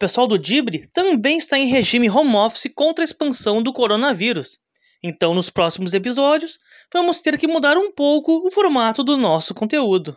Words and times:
Pessoal 0.00 0.26
do 0.26 0.38
Dibre 0.38 0.86
também 0.94 1.36
está 1.36 1.58
em 1.58 1.66
regime 1.66 2.08
home 2.08 2.34
office 2.34 2.72
contra 2.74 3.04
a 3.04 3.06
expansão 3.06 3.62
do 3.62 3.70
coronavírus. 3.70 4.56
Então, 5.04 5.34
nos 5.34 5.50
próximos 5.50 5.92
episódios, 5.92 6.58
vamos 6.90 7.20
ter 7.20 7.36
que 7.36 7.46
mudar 7.46 7.76
um 7.76 7.92
pouco 7.92 8.46
o 8.46 8.50
formato 8.50 9.04
do 9.04 9.14
nosso 9.18 9.52
conteúdo. 9.52 10.16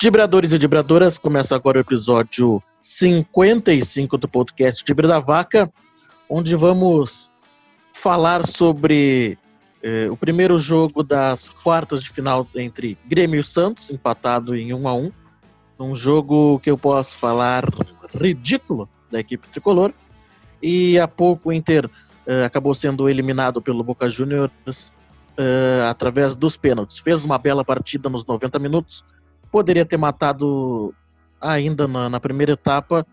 Dibradores 0.00 0.52
e 0.52 0.58
Dibradoras, 0.58 1.18
começa 1.18 1.56
agora 1.56 1.78
o 1.78 1.80
episódio 1.80 2.62
55 2.80 4.16
do 4.16 4.28
podcast 4.28 4.84
Dibre 4.84 5.08
da 5.08 5.18
Vaca, 5.18 5.68
onde 6.28 6.54
vamos 6.54 7.28
falar 7.92 8.46
sobre 8.46 9.36
eh, 9.82 10.08
o 10.12 10.16
primeiro 10.16 10.60
jogo 10.60 11.02
das 11.02 11.48
quartas 11.48 12.04
de 12.04 12.08
final 12.08 12.46
entre 12.54 12.96
Grêmio 13.04 13.40
e 13.40 13.44
Santos, 13.44 13.90
empatado 13.90 14.54
em 14.54 14.72
1 14.72 14.86
a 14.86 14.94
1 14.94 15.12
Um 15.80 15.92
jogo 15.92 16.60
que 16.60 16.70
eu 16.70 16.78
posso 16.78 17.16
falar 17.16 17.64
ridículo 18.14 18.88
da 19.10 19.20
equipe 19.20 19.48
tricolor. 19.48 19.92
E 20.62 20.98
há 20.98 21.08
pouco 21.08 21.48
o 21.48 21.52
Inter 21.52 21.86
uh, 21.86 22.44
acabou 22.44 22.72
sendo 22.74 23.08
eliminado 23.08 23.60
pelo 23.60 23.82
Boca 23.82 24.08
Juniors 24.08 24.92
uh, 25.38 25.88
através 25.88 26.36
dos 26.36 26.56
pênaltis. 26.56 26.98
Fez 26.98 27.24
uma 27.24 27.38
bela 27.38 27.64
partida 27.64 28.08
nos 28.08 28.24
90 28.24 28.58
minutos. 28.58 29.04
Poderia 29.50 29.84
ter 29.84 29.96
matado 29.96 30.94
ainda 31.40 31.88
na, 31.88 32.08
na 32.08 32.20
primeira 32.20 32.52
etapa 32.52 33.06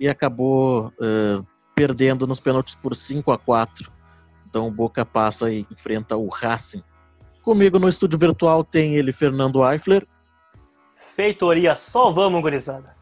e 0.00 0.08
acabou 0.08 0.92
uh, 0.98 1.46
perdendo 1.74 2.26
nos 2.26 2.40
pênaltis 2.40 2.74
por 2.74 2.96
5 2.96 3.30
a 3.30 3.38
4 3.38 3.92
Então 4.48 4.66
o 4.66 4.70
Boca 4.70 5.04
passa 5.04 5.50
e 5.50 5.66
enfrenta 5.70 6.16
o 6.16 6.28
Racing. 6.28 6.82
Comigo 7.42 7.78
no 7.78 7.88
estúdio 7.88 8.18
virtual 8.18 8.64
tem 8.64 8.96
ele, 8.96 9.12
Fernando 9.12 9.64
Eifler. 9.64 10.06
Feitoria, 10.96 11.76
só 11.76 12.10
vamos, 12.10 12.42
gurizada. 12.42 12.95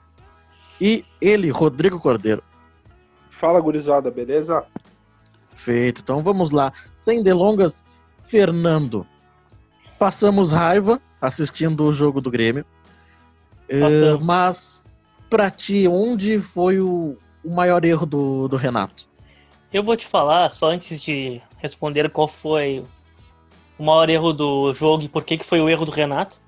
E 0.81 1.05
ele, 1.21 1.51
Rodrigo 1.51 2.01
Cordeiro. 2.01 2.43
Fala, 3.31 3.61
gurizada, 3.61 4.11
beleza? 4.11 4.65
Feito. 5.55 6.01
Então 6.01 6.23
vamos 6.23 6.51
lá. 6.51 6.73
Sem 6.97 7.23
delongas, 7.23 7.85
Fernando. 8.23 9.07
Passamos 9.99 10.53
raiva 10.53 11.01
assistindo 11.21 11.85
o 11.85 11.93
jogo 11.93 12.21
do 12.21 12.31
Grêmio. 12.31 12.65
Uh, 13.69 14.23
mas, 14.23 14.85
para 15.31 15.51
ti, 15.51 15.89
onde 15.89 16.39
foi 16.39 16.81
o, 16.81 17.17
o 17.43 17.55
maior 17.55 17.85
erro 17.85 18.05
do, 18.05 18.49
do 18.49 18.57
Renato? 18.57 19.09
Eu 19.73 19.83
vou 19.83 19.97
te 19.97 20.07
falar, 20.07 20.51
só 20.51 20.71
antes 20.71 21.01
de 21.01 21.41
responder 21.59 22.11
qual 22.11 22.29
foi 22.29 22.85
o 23.79 23.85
maior 23.85 24.09
erro 24.09 24.33
do 24.33 24.73
jogo 24.73 25.03
e 25.03 25.09
por 25.09 25.25
que, 25.25 25.39
que 25.39 25.45
foi 25.45 25.61
o 25.61 25.69
erro 25.69 25.85
do 25.85 25.91
Renato. 25.91 26.39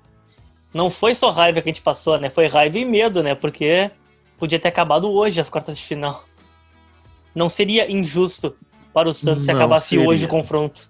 Não 0.73 0.89
foi 0.89 1.15
só 1.15 1.31
raiva 1.31 1.61
que 1.61 1.69
a 1.69 1.73
gente 1.73 1.81
passou, 1.81 2.19
né? 2.19 2.29
Foi 2.29 2.47
raiva 2.47 2.77
e 2.77 2.85
medo, 2.85 3.23
né? 3.23 3.33
Porque 3.33 3.89
podia 4.37 4.59
ter 4.59 4.67
acabado 4.67 5.09
hoje 5.09 5.41
as 5.41 5.49
quartas 5.49 5.77
de 5.77 5.83
final. 5.83 6.23
Não 7.33 7.49
seria 7.49 7.91
injusto 7.91 8.55
para 8.93 9.09
o 9.09 9.13
Santos 9.13 9.45
se 9.45 9.51
acabasse 9.51 9.89
seria. 9.89 10.07
hoje 10.07 10.25
o 10.25 10.29
confronto. 10.29 10.89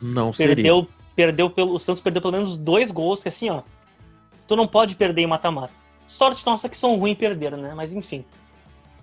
Não 0.00 0.30
perdeu, 0.30 0.76
seria. 0.82 0.98
Perdeu 1.16 1.50
pelo, 1.50 1.74
o 1.74 1.78
Santos 1.78 2.00
perdeu 2.00 2.22
pelo 2.22 2.32
menos 2.32 2.56
dois 2.56 2.90
gols, 2.90 3.20
que 3.20 3.28
assim, 3.28 3.50
ó. 3.50 3.62
Tu 4.46 4.54
não 4.54 4.66
pode 4.66 4.94
perder 4.94 5.22
em 5.22 5.26
mata-mata. 5.26 5.72
Sorte 6.06 6.46
nossa 6.46 6.68
que 6.68 6.76
são 6.76 6.96
ruins 6.96 7.18
perder, 7.18 7.56
né? 7.56 7.74
Mas 7.74 7.92
enfim. 7.92 8.24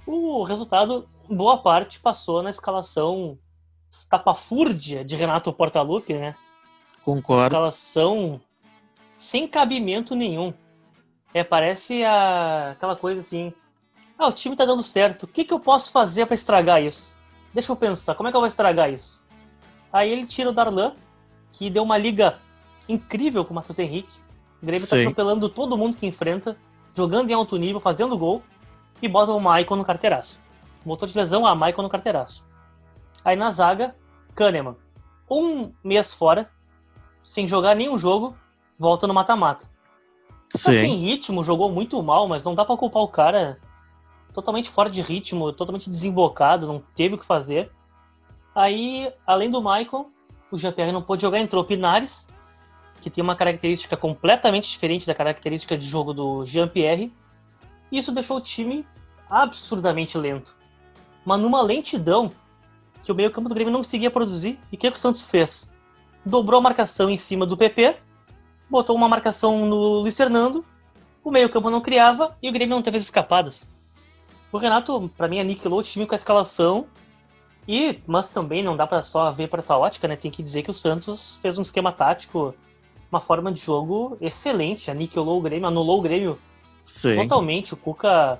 O 0.08 0.44
resultado, 0.44 1.08
boa 1.30 1.58
parte, 1.58 2.00
passou 2.00 2.42
na 2.42 2.50
escalação 2.50 3.38
estapafúrdia 3.92 5.04
de 5.04 5.16
Renato 5.16 5.52
Portaluppi, 5.54 6.14
né? 6.14 6.36
Concordo. 7.04 7.48
Escalação 7.48 8.42
sem 9.16 9.48
cabimento 9.48 10.16
nenhum. 10.16 10.54
É, 11.34 11.44
parece 11.44 12.04
a... 12.04 12.72
aquela 12.72 12.96
coisa 12.96 13.22
assim. 13.22 13.54
Ah, 14.18 14.28
o 14.28 14.34
time 14.34 14.56
tá 14.56 14.66
dando 14.66 14.82
certo. 14.82 15.24
O 15.24 15.28
que, 15.28 15.44
que 15.44 15.54
eu 15.54 15.60
posso 15.60 15.92
fazer 15.92 16.26
para 16.26 16.36
estragar 16.36 16.82
isso? 16.82 17.16
Deixa 17.54 17.72
eu 17.72 17.76
pensar, 17.76 18.16
como 18.16 18.28
é 18.28 18.32
que 18.32 18.36
eu 18.36 18.42
vou 18.42 18.48
estragar 18.48 18.92
isso? 18.92 19.26
Aí 19.92 20.12
ele 20.12 20.26
tira 20.26 20.50
o 20.50 20.54
Darlan, 20.54 20.94
que 21.52 21.70
deu 21.70 21.84
uma 21.84 21.98
liga 21.98 22.40
incrível 22.88 23.46
com 23.46 23.52
o 23.52 23.56
Matheus 23.56 23.80
Henrique. 23.80 24.20
O 24.62 24.66
Grêmio 24.66 24.88
tá 24.88 24.96
Sim. 24.96 25.04
tá 25.04 25.10
atropelando 25.10 25.50
todo 25.50 25.78
mundo 25.78 25.98
que 25.98 26.06
enfrenta, 26.06 26.58
jogando 26.94 27.30
em 27.30 27.34
alto 27.34 27.58
nível, 27.58 27.80
fazendo 27.80 28.18
gol, 28.18 28.42
e 29.02 29.08
bota 29.08 29.32
o 29.32 29.40
Maicon 29.40 29.76
no 29.76 29.86
carteiraço. 29.86 30.40
Motor 30.86 31.08
de 31.08 31.18
lesão, 31.18 31.46
a 31.46 31.52
ah, 31.52 31.56
Maicon 31.56 31.82
no 31.82 31.90
carteiraço. 31.90 32.48
Aí 33.24 33.36
na 33.36 33.52
zaga, 33.52 33.96
Kahneman. 34.36 34.76
Um 35.30 35.72
mês 35.84 36.14
fora, 36.14 36.50
sem 37.24 37.48
jogar 37.48 37.76
nenhum 37.76 37.98
jogo, 37.98 38.36
volta 38.78 39.08
no 39.08 39.14
mata-mata. 39.14 39.70
Tá 40.52 40.74
sem 40.74 40.96
ritmo, 40.96 41.44
jogou 41.44 41.72
muito 41.72 42.02
mal, 42.04 42.28
mas 42.28 42.44
não 42.46 42.54
dá 42.54 42.64
para 42.64 42.78
culpar 42.78 43.02
o 43.02 43.08
cara 43.08 43.60
totalmente 44.36 44.70
fora 44.70 44.90
de 44.90 45.02
ritmo, 45.02 45.54
totalmente 45.54 45.90
desembocado, 45.90 46.68
não 46.68 46.84
teve 46.94 47.16
o 47.16 47.18
que 47.18 47.26
fazer. 47.26 47.72
Aí, 48.54 49.12
além 49.26 49.50
do 49.50 49.62
Michael, 49.62 50.12
o 50.52 50.58
Jean-Pierre 50.58 50.92
não 50.92 51.02
pôde 51.02 51.22
jogar, 51.22 51.40
entrou 51.40 51.64
Pinares, 51.64 52.28
que 53.00 53.10
tem 53.10 53.24
uma 53.24 53.36
característica 53.36 53.96
completamente 53.96 54.70
diferente 54.70 55.08
da 55.08 55.16
característica 55.16 55.78
de 55.78 55.88
jogo 55.88 56.14
do 56.14 56.44
Jean-Pierre. 56.46 57.14
Isso 57.90 58.12
deixou 58.12 58.38
o 58.38 58.42
time 58.42 58.86
absurdamente 59.30 60.18
lento. 60.18 60.58
Mas 61.26 61.40
numa 61.40 61.62
lentidão 61.62 62.32
que 63.02 63.12
o 63.12 63.16
meio-campo 63.16 63.48
do 63.48 63.56
Grêmio 63.56 63.72
não 63.72 63.80
conseguia 63.80 64.12
produzir. 64.12 64.60
E 64.70 64.76
o 64.76 64.78
que, 64.78 64.92
que 64.92 64.98
o 64.98 65.00
Santos 65.00 65.24
fez? 65.24 65.74
Dobrou 66.26 66.60
a 66.60 66.64
marcação 66.64 67.10
em 67.10 67.18
cima 67.18 67.46
do 67.46 67.56
PP, 67.56 67.98
botou 68.70 68.96
uma 68.96 69.08
marcação 69.08 69.66
no 69.66 70.02
Luiz 70.02 70.18
Fernando, 70.18 70.66
o 71.24 71.32
meio-campo 71.32 71.70
não 71.70 71.82
criava 71.82 72.36
e 72.42 72.50
o 72.50 72.52
Grêmio 72.52 72.76
não 72.76 72.82
teve 72.82 72.98
as 72.98 73.04
escapadas. 73.04 73.70
O 74.56 74.58
Renato, 74.58 75.12
para 75.18 75.28
mim, 75.28 75.38
aniquilou 75.38 75.80
o 75.80 75.84
time 75.84 76.06
com 76.06 76.16
a 76.16 76.16
escalação. 76.16 76.86
E, 77.68 78.00
mas 78.08 78.32
também 78.32 78.64
não 78.64 78.78
dá 78.78 78.88
para 78.88 79.04
só 79.04 79.30
ver 79.30 79.50
para 79.50 79.60
essa 79.60 79.76
ótica, 79.76 80.08
né? 80.08 80.16
Tem 80.16 80.32
que 80.32 80.42
dizer 80.42 80.62
que 80.64 80.72
o 80.72 80.74
Santos 80.74 81.40
fez 81.42 81.58
um 81.58 81.62
esquema 81.62 81.92
tático, 81.92 82.56
uma 83.12 83.20
forma 83.20 83.52
de 83.52 83.60
jogo 83.60 84.16
excelente, 84.22 84.90
aniquilou 84.90 85.40
o 85.40 85.42
Grêmio, 85.42 85.68
anulou 85.68 86.00
o 86.00 86.02
Grêmio 86.02 86.40
Sim. 86.86 87.18
totalmente. 87.18 87.74
O 87.74 87.78
Cuca 87.78 88.40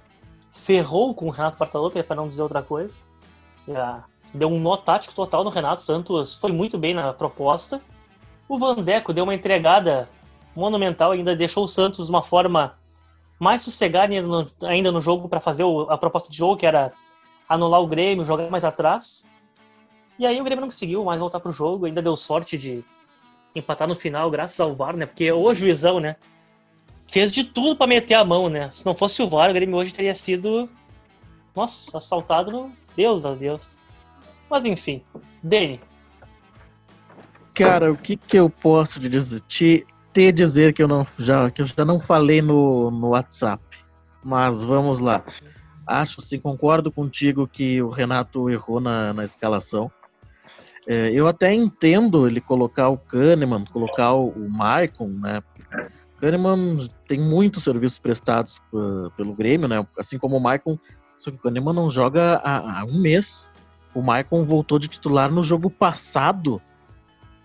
ferrou 0.50 1.14
com 1.14 1.26
o 1.26 1.30
Renato 1.30 1.58
Portaluppi, 1.58 2.02
para 2.02 2.16
não 2.16 2.30
dizer 2.30 2.44
outra 2.44 2.62
coisa. 2.62 2.98
Deu 4.34 4.48
um 4.48 4.58
nó 4.58 4.78
tático 4.78 5.14
total 5.14 5.44
no 5.44 5.50
Renato 5.50 5.84
Santos, 5.84 6.36
foi 6.36 6.54
muito 6.54 6.78
bem 6.78 6.94
na 6.94 7.12
proposta. 7.12 7.82
O 8.48 8.58
Vandeco 8.58 9.12
deu 9.12 9.26
uma 9.26 9.36
entregada 9.36 10.08
monumental, 10.56 11.12
ainda 11.12 11.36
deixou 11.36 11.66
o 11.66 11.68
Santos 11.68 12.06
de 12.06 12.10
uma 12.10 12.22
forma 12.24 12.78
mais 13.40 13.62
sossegado 13.62 14.14
ainda 14.14 14.28
no, 14.28 14.48
ainda 14.64 14.92
no 14.92 15.00
jogo 15.00 15.28
para 15.28 15.42
fazer 15.42 15.64
o, 15.64 15.82
a 15.90 15.98
proposta 15.98 16.30
de 16.30 16.38
jogo, 16.38 16.58
que 16.58 16.66
era 16.66 16.92
anular 17.48 17.82
o 17.82 17.88
Grêmio, 17.88 18.26
jogar 18.26 18.50
mais 18.50 18.64
atrás. 18.64 19.24
E 20.18 20.26
aí 20.26 20.40
o 20.40 20.44
Grêmio 20.44 20.62
não 20.62 20.68
conseguiu 20.70 21.04
mais 21.04 21.20
voltar 21.20 21.40
pro 21.40 21.52
jogo, 21.52 21.86
ainda 21.86 22.02
deu 22.02 22.16
sorte 22.16 22.58
de 22.58 22.84
empatar 23.54 23.88
no 23.88 23.96
final, 23.96 24.30
graças 24.30 24.60
ao 24.60 24.76
VAR, 24.76 24.96
né? 24.96 25.06
Porque 25.06 25.32
o 25.32 25.54
juizão, 25.54 26.00
né? 26.00 26.16
Fez 27.08 27.32
de 27.32 27.44
tudo 27.44 27.76
para 27.76 27.88
meter 27.88 28.16
a 28.16 28.26
mão, 28.26 28.50
né? 28.50 28.70
Se 28.72 28.86
não 28.86 28.96
fosse 28.96 29.22
o 29.22 29.30
VAR, 29.30 29.50
o 29.50 29.54
Grêmio 29.54 29.76
hoje 29.76 29.94
teria 29.94 30.16
sido. 30.16 30.70
Nossa, 31.56 31.98
assaltado 31.98 32.52
no. 32.52 32.72
Deus 32.96 33.26
a 33.26 33.34
Deus. 33.34 33.78
Mas 34.50 34.66
enfim, 34.66 35.04
Dani. 35.44 35.82
Cara, 37.54 37.92
o 37.92 37.98
que, 37.98 38.16
que 38.16 38.38
eu 38.38 38.50
posso 38.50 39.00
dizer? 39.00 39.42
Te, 39.42 39.86
te 40.16 40.32
dizer 40.32 40.74
que 40.74 40.82
eu 40.82 40.88
não 40.88 41.06
já 41.20 41.52
que 41.52 41.62
eu 41.62 41.66
já 41.66 41.84
não 41.84 42.00
falei 42.00 42.42
no, 42.42 42.90
no 42.90 43.10
WhatsApp. 43.10 43.62
Mas 44.24 44.64
vamos 44.64 45.00
lá. 45.00 45.22
Acho 45.86 46.22
sim, 46.22 46.40
concordo 46.40 46.90
contigo 46.90 47.46
que 47.46 47.82
o 47.82 47.90
Renato 47.90 48.50
errou 48.50 48.80
na, 48.80 49.14
na 49.14 49.26
escalação. 49.26 49.92
É, 50.88 51.12
eu 51.12 51.28
até 51.28 51.54
entendo 51.54 52.26
ele 52.26 52.40
colocar 52.40 52.88
o 52.90 52.98
Kahneman, 52.98 53.66
colocar 53.66 54.14
o, 54.14 54.50
Maicon, 54.50 55.10
né? 55.10 55.44
O 56.16 56.22
Kahneman 56.22 56.88
tem 57.08 57.20
muitos 57.20 57.64
serviços 57.64 58.00
prestados 58.00 58.62
uh, 58.72 59.12
pelo 59.18 59.34
Grêmio, 59.34 59.68
né? 59.68 59.86
Assim 60.00 60.18
como 60.18 60.38
o 60.38 60.42
Maicon, 60.42 60.80
só 61.18 61.30
que 61.30 61.38
o 61.38 61.40
Kahneman 61.40 61.74
não 61.74 61.90
joga 61.90 62.38
há, 62.38 62.80
há 62.80 62.86
um 62.86 63.00
mês. 63.00 63.52
O 63.94 64.02
Maicon 64.02 64.46
voltou 64.46 64.80
de 64.80 64.88
titular 64.88 65.30
no 65.30 65.44
jogo 65.44 65.70
passado, 65.70 66.62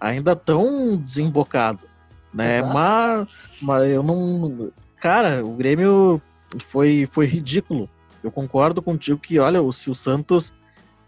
ainda 0.01 0.37
tão 0.37 0.97
desembocado 0.97 1.90
né? 2.33 2.63
Mas, 2.63 3.29
mas 3.61 3.91
eu 3.91 4.03
não. 4.03 4.71
Cara, 5.01 5.45
o 5.45 5.55
Grêmio 5.55 6.21
foi, 6.59 7.09
foi 7.11 7.27
ridículo. 7.27 7.89
Eu 8.23 8.31
concordo 8.31 8.83
contigo 8.83 9.19
que, 9.19 9.39
olha, 9.39 9.61
se 9.73 9.91
o 9.91 9.95
Santos 9.95 10.53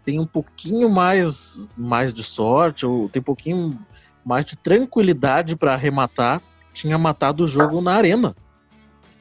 tem 0.03 0.19
um 0.19 0.25
pouquinho 0.25 0.89
mais, 0.89 1.69
mais 1.77 2.13
de 2.13 2.23
sorte, 2.23 2.85
ou 2.85 3.07
tem 3.07 3.21
um 3.21 3.23
pouquinho 3.23 3.79
mais 4.25 4.45
de 4.45 4.55
tranquilidade 4.55 5.55
para 5.55 5.73
arrematar, 5.73 6.41
tinha 6.73 6.97
matado 6.97 7.43
o 7.43 7.47
jogo 7.47 7.81
na 7.81 7.93
arena. 7.93 8.35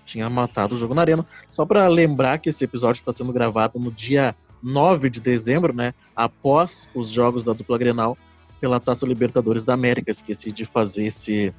Tinha 0.05 0.29
matado 0.29 0.75
o 0.75 0.79
jogo 0.79 0.95
na 0.95 1.03
arena. 1.03 1.27
Só 1.49 1.65
para 1.65 1.87
lembrar 1.87 2.39
que 2.39 2.49
esse 2.49 2.65
episódio 2.65 3.01
está 3.01 3.13
sendo 3.13 3.33
gravado 3.33 3.79
no 3.79 3.91
dia 3.91 4.35
9 4.63 5.11
de 5.11 5.21
dezembro, 5.21 5.73
né? 5.73 5.95
Após 6.17 6.91
os 6.95 7.09
jogos 7.11 7.45
da 7.45 7.53
dupla 7.53 7.79
Grenal 7.79 8.17
pela 8.61 8.79
Taça 8.79 9.05
Libertadores 9.07 9.65
da 9.65 9.75
América. 9.75 10.11
Esqueci 10.11 10.53
de 10.53 10.65
fazer 10.65 11.07
esse, 11.07 11.53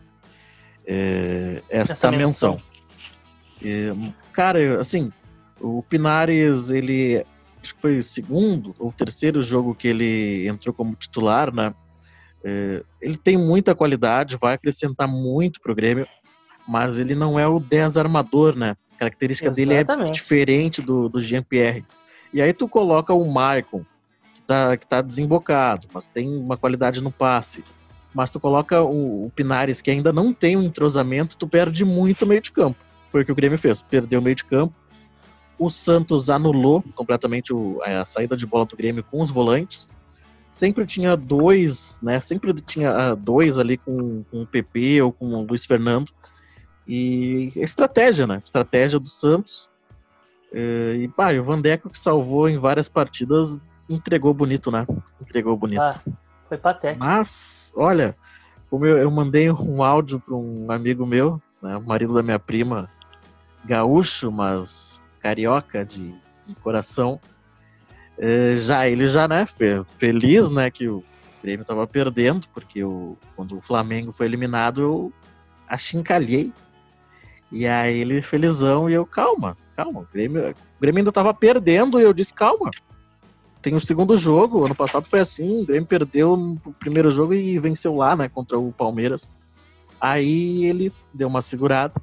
é, 0.85 1.61
esta 1.69 2.11
menção. 2.11 2.53
menção. 2.53 2.61
E, 3.61 3.93
cara, 4.31 4.79
assim, 4.79 5.11
o 5.59 5.81
Pinares, 5.83 6.69
ele 6.69 7.25
acho 7.61 7.75
que 7.75 7.81
foi 7.81 7.97
o 7.97 8.03
segundo 8.03 8.75
ou 8.77 8.91
terceiro 8.91 9.41
jogo 9.41 9.73
que 9.73 9.87
ele 9.87 10.47
entrou 10.47 10.73
como 10.73 10.95
titular, 10.95 11.53
né? 11.53 11.73
É, 12.43 12.83
ele 13.01 13.15
tem 13.15 13.37
muita 13.37 13.73
qualidade, 13.73 14.37
vai 14.39 14.55
acrescentar 14.55 15.07
muito 15.07 15.61
pro 15.61 15.73
Grêmio, 15.73 16.05
mas 16.67 16.97
ele 16.97 17.15
não 17.15 17.39
é 17.39 17.47
o 17.47 17.59
10 17.59 17.95
armador, 17.95 18.55
né? 18.55 18.75
A 18.95 18.99
característica 18.99 19.47
Exatamente. 19.47 19.85
dele 19.85 20.09
é 20.09 20.11
diferente 20.11 20.81
do, 20.81 21.07
do 21.07 21.21
Jean-Pierre. 21.21 21.85
E 22.33 22.41
aí 22.41 22.51
tu 22.51 22.67
coloca 22.67 23.13
o 23.13 23.31
Maicon, 23.31 23.85
que 24.33 24.41
tá, 24.41 24.75
que 24.75 24.85
tá 24.85 25.01
desembocado, 25.01 25.87
mas 25.93 26.07
tem 26.07 26.27
uma 26.27 26.57
qualidade 26.57 27.01
no 27.01 27.11
passe. 27.11 27.63
Mas 28.13 28.29
tu 28.29 28.39
coloca 28.39 28.81
o, 28.81 29.25
o 29.25 29.31
Pinares, 29.31 29.81
que 29.81 29.89
ainda 29.89 30.13
não 30.13 30.33
tem 30.33 30.55
um 30.55 30.63
entrosamento, 30.63 31.37
tu 31.37 31.47
perde 31.47 31.83
muito 31.83 32.25
meio 32.25 32.41
de 32.41 32.51
campo. 32.51 32.77
Foi 33.11 33.21
o 33.21 33.25
que 33.25 33.31
o 33.31 33.35
Grêmio 33.35 33.57
fez, 33.57 33.81
perdeu 33.81 34.19
o 34.19 34.23
meio 34.23 34.35
de 34.35 34.45
campo. 34.45 34.73
O 35.57 35.69
Santos 35.69 36.29
anulou 36.29 36.83
completamente 36.95 37.53
o, 37.53 37.81
a 37.83 38.05
saída 38.05 38.35
de 38.35 38.45
bola 38.45 38.65
do 38.65 38.75
Grêmio 38.75 39.03
com 39.03 39.21
os 39.21 39.29
volantes 39.29 39.89
sempre 40.53 40.85
tinha 40.85 41.17
dois, 41.17 41.99
né? 42.03 42.21
Sempre 42.21 42.53
tinha 42.61 42.91
ah, 42.91 43.15
dois 43.15 43.57
ali 43.57 43.75
com, 43.75 44.23
com 44.29 44.43
o 44.43 44.45
PP 44.45 45.01
ou 45.01 45.11
com 45.11 45.25
o 45.33 45.41
Luiz 45.41 45.65
Fernando. 45.65 46.11
E 46.87 47.51
estratégia, 47.55 48.27
né? 48.27 48.39
Estratégia 48.45 48.99
do 48.99 49.09
Santos. 49.09 49.67
É, 50.53 50.97
e 50.99 51.07
pá, 51.07 51.33
o 51.33 51.43
Vandeco 51.43 51.89
que 51.89 51.97
salvou 51.97 52.47
em 52.47 52.59
várias 52.59 52.87
partidas 52.87 53.59
entregou 53.89 54.31
bonito, 54.31 54.69
né? 54.69 54.85
Entregou 55.19 55.57
bonito. 55.57 55.81
Ah, 55.81 55.99
foi 56.53 56.57
patético. 56.57 57.05
Mas, 57.05 57.73
olha, 57.75 58.15
como 58.69 58.85
eu, 58.85 58.97
eu 58.97 59.09
mandei 59.09 59.51
um 59.51 59.83
áudio 59.83 60.19
para 60.19 60.35
um 60.35 60.71
amigo 60.71 61.05
meu, 61.05 61.41
né, 61.61 61.79
marido 61.85 62.13
da 62.13 62.21
minha 62.21 62.39
prima, 62.39 62.89
gaúcho, 63.65 64.31
mas 64.31 65.01
carioca 65.19 65.85
de, 65.85 66.13
de 66.45 66.55
coração. 66.61 67.19
É, 68.17 68.55
já 68.57 68.87
ele 68.87 69.07
já, 69.07 69.27
né, 69.27 69.45
feliz, 69.97 70.49
né, 70.49 70.69
que 70.69 70.87
o 70.87 71.03
Grêmio 71.41 71.65
tava 71.65 71.87
perdendo, 71.87 72.47
porque 72.53 72.83
o, 72.83 73.17
quando 73.35 73.57
o 73.57 73.61
Flamengo 73.61 74.11
foi 74.11 74.27
eliminado, 74.27 74.81
eu 74.81 75.13
achincalhei. 75.67 76.51
E 77.51 77.65
aí 77.67 77.99
ele 77.99 78.21
felizão 78.21 78.89
e 78.89 78.93
eu, 78.93 79.05
calma, 79.05 79.57
calma, 79.75 80.01
o 80.01 80.07
Grêmio, 80.11 80.51
o 80.51 80.81
Grêmio 80.81 80.99
ainda 80.99 81.11
tava 81.11 81.33
perdendo 81.33 81.99
e 81.99 82.03
eu 82.03 82.13
disse, 82.13 82.33
calma, 82.33 82.69
tem 83.63 83.73
o 83.73 83.79
segundo 83.79 84.17
jogo, 84.17 84.65
ano 84.65 84.75
passado 84.75 85.07
foi 85.07 85.21
assim, 85.21 85.61
o 85.61 85.65
Grêmio 85.65 85.87
perdeu 85.87 86.35
no 86.35 86.59
primeiro 86.73 87.09
jogo 87.09 87.33
e 87.33 87.57
venceu 87.57 87.95
lá, 87.95 88.13
né, 88.13 88.27
contra 88.27 88.59
o 88.59 88.73
Palmeiras. 88.73 89.31
Aí 90.01 90.65
ele 90.65 90.91
deu 91.13 91.29
uma 91.29 91.41
segurada. 91.41 91.93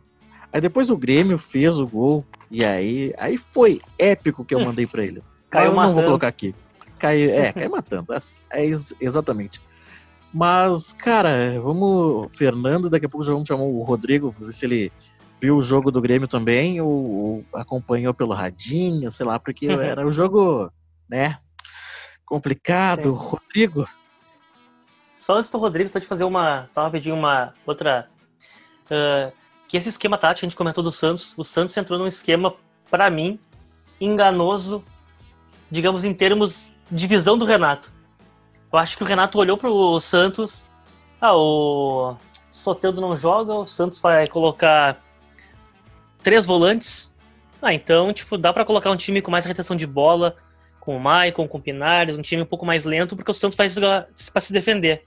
Aí 0.50 0.60
depois 0.60 0.90
o 0.90 0.96
Grêmio 0.96 1.36
fez 1.36 1.78
o 1.78 1.86
gol 1.86 2.24
e 2.50 2.64
aí, 2.64 3.12
aí 3.18 3.36
foi 3.36 3.80
épico 3.98 4.42
que 4.42 4.54
eu 4.54 4.64
mandei 4.64 4.86
para 4.86 5.04
ele. 5.04 5.22
Caiu 5.50 5.66
eu 5.66 5.74
matando. 5.74 5.88
não 5.88 5.94
vou 5.96 6.04
colocar 6.04 6.28
aqui. 6.28 6.54
Caiu, 6.98 7.30
é, 7.30 7.52
caiu 7.52 7.70
matando. 7.70 8.06
É, 8.14 8.18
é 8.64 8.70
exatamente. 8.98 9.60
Mas, 10.32 10.94
cara, 10.94 11.60
vamos. 11.60 12.34
Fernando, 12.34 12.88
daqui 12.88 13.04
a 13.04 13.08
pouco 13.08 13.26
já 13.26 13.32
vamos 13.32 13.48
chamar 13.48 13.64
o 13.64 13.82
Rodrigo, 13.82 14.34
ver 14.38 14.52
se 14.52 14.64
ele 14.64 14.92
viu 15.40 15.56
o 15.56 15.62
jogo 15.62 15.90
do 15.90 16.00
Grêmio 16.00 16.28
também, 16.28 16.80
ou, 16.80 16.88
ou 16.88 17.44
acompanhou 17.52 18.14
pelo 18.14 18.32
radinho, 18.32 19.10
sei 19.10 19.26
lá, 19.26 19.38
porque 19.38 19.66
era 19.68 20.06
o 20.06 20.12
jogo, 20.12 20.72
né? 21.08 21.36
Complicado. 22.30 23.10
Sim. 23.10 23.26
Rodrigo. 23.26 23.88
Só 25.14 25.36
antes 25.36 25.50
do 25.50 25.58
Rodrigo, 25.58 25.90
só 25.90 25.98
de 25.98 26.06
fazer 26.06 26.24
uma. 26.24 26.66
Só 26.66 26.82
rapidinho 26.82 27.14
uma 27.14 27.52
outra. 27.66 28.08
Uh, 28.86 29.30
que 29.68 29.76
esse 29.76 29.90
esquema 29.90 30.16
tático, 30.16 30.46
a 30.46 30.48
gente 30.48 30.56
comentou 30.56 30.82
do 30.82 30.90
Santos, 30.90 31.34
o 31.36 31.44
Santos 31.44 31.76
entrou 31.76 31.98
num 31.98 32.06
esquema, 32.06 32.54
para 32.90 33.10
mim, 33.10 33.38
enganoso 34.00 34.82
digamos, 35.70 36.04
em 36.04 36.12
termos 36.12 36.68
de 36.90 37.06
visão 37.06 37.38
do 37.38 37.44
Renato. 37.44 37.92
Eu 38.72 38.78
acho 38.78 38.96
que 38.96 39.02
o 39.02 39.06
Renato 39.06 39.38
olhou 39.38 39.56
pro 39.56 40.00
Santos. 40.00 40.64
Ah, 41.20 41.36
o 41.36 42.16
Soteldo 42.50 43.00
não 43.00 43.16
joga, 43.16 43.54
o 43.54 43.66
Santos 43.66 44.00
vai 44.00 44.26
colocar 44.26 45.00
três 46.22 46.44
volantes. 46.44 47.12
Ah, 47.62 47.72
então, 47.72 48.12
tipo, 48.12 48.36
dá 48.36 48.52
para 48.52 48.64
colocar 48.64 48.90
um 48.90 48.96
time 48.96 49.22
com 49.22 49.30
mais 49.30 49.44
retenção 49.44 49.76
de 49.76 49.86
bola, 49.86 50.34
com 50.80 50.96
o 50.96 51.00
Maicon, 51.00 51.46
com 51.46 51.58
o 51.58 51.60
Pinares, 51.60 52.16
um 52.16 52.22
time 52.22 52.42
um 52.42 52.46
pouco 52.46 52.64
mais 52.64 52.84
lento, 52.84 53.14
porque 53.14 53.30
o 53.30 53.34
Santos 53.34 53.56
vai 53.56 53.68
para 53.68 54.40
se 54.40 54.52
defender. 54.52 55.04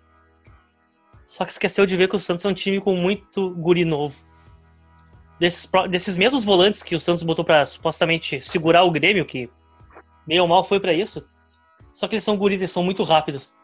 Só 1.26 1.44
que 1.44 1.52
esqueceu 1.52 1.86
de 1.86 1.98
ver 1.98 2.08
que 2.08 2.16
o 2.16 2.20
Santos 2.20 2.46
é 2.46 2.48
um 2.48 2.54
time 2.54 2.80
com 2.80 2.96
muito 2.96 3.50
guri 3.56 3.84
novo. 3.84 4.16
Desses, 5.40 5.70
desses 5.90 6.16
mesmos 6.16 6.44
volantes 6.44 6.84
que 6.84 6.96
o 6.96 7.00
Santos 7.00 7.24
botou 7.24 7.44
para 7.44 7.66
supostamente 7.66 8.40
segurar 8.40 8.84
o 8.84 8.92
Grêmio, 8.92 9.26
que 9.26 9.50
meio 10.28 10.44
ou 10.44 10.48
mal 10.48 10.64
foi 10.64 10.80
para 10.80 10.94
isso. 10.94 11.28
Só 11.92 12.08
que 12.08 12.16
eles 12.16 12.24
são 12.24 12.38
guris, 12.38 12.60
eles 12.60 12.72
são 12.72 12.84
muito 12.84 13.04
rápidos. 13.04 13.56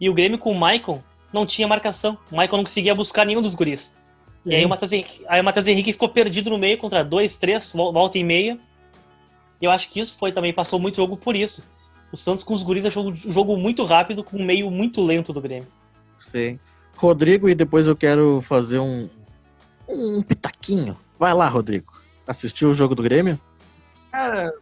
E 0.00 0.10
o 0.10 0.14
Grêmio 0.14 0.38
com 0.38 0.50
o 0.50 0.58
Maicon 0.58 1.02
não 1.32 1.46
tinha 1.46 1.68
marcação. 1.68 2.18
O 2.30 2.36
Maicon 2.36 2.56
não 2.56 2.64
conseguia 2.64 2.94
buscar 2.94 3.24
nenhum 3.24 3.40
dos 3.40 3.54
guris. 3.54 3.96
E 4.44 4.54
aí 4.54 4.64
o 4.64 4.68
Matheus 4.68 4.92
Henrique, 4.92 5.24
aí 5.26 5.40
o 5.40 5.44
Matheus 5.44 5.66
Henrique 5.66 5.92
ficou 5.92 6.08
perdido 6.08 6.50
no 6.50 6.58
meio 6.58 6.76
contra 6.76 7.02
dois, 7.02 7.38
três, 7.38 7.72
volta 7.72 8.18
e 8.18 8.24
meia. 8.24 8.58
E 9.64 9.66
eu 9.66 9.70
acho 9.70 9.90
que 9.90 9.98
isso 9.98 10.18
foi 10.18 10.30
também, 10.30 10.52
passou 10.52 10.78
muito 10.78 10.96
jogo 10.96 11.16
por 11.16 11.34
isso. 11.34 11.66
O 12.12 12.18
Santos 12.18 12.44
com 12.44 12.52
os 12.52 12.62
guris 12.62 12.84
achou 12.84 13.08
um 13.08 13.14
jogo 13.14 13.56
muito 13.56 13.82
rápido 13.82 14.22
com 14.22 14.36
um 14.36 14.44
meio 14.44 14.70
muito 14.70 15.02
lento 15.02 15.32
do 15.32 15.40
Grêmio. 15.40 15.66
Sim. 16.18 16.60
Rodrigo, 16.98 17.48
e 17.48 17.54
depois 17.54 17.88
eu 17.88 17.96
quero 17.96 18.42
fazer 18.42 18.78
um, 18.78 19.08
um 19.88 20.20
pitaquinho. 20.20 20.98
Vai 21.18 21.32
lá, 21.32 21.48
Rodrigo. 21.48 21.94
Assistiu 22.26 22.68
o 22.68 22.74
jogo 22.74 22.94
do 22.94 23.02
Grêmio? 23.02 23.40
Cara, 24.12 24.52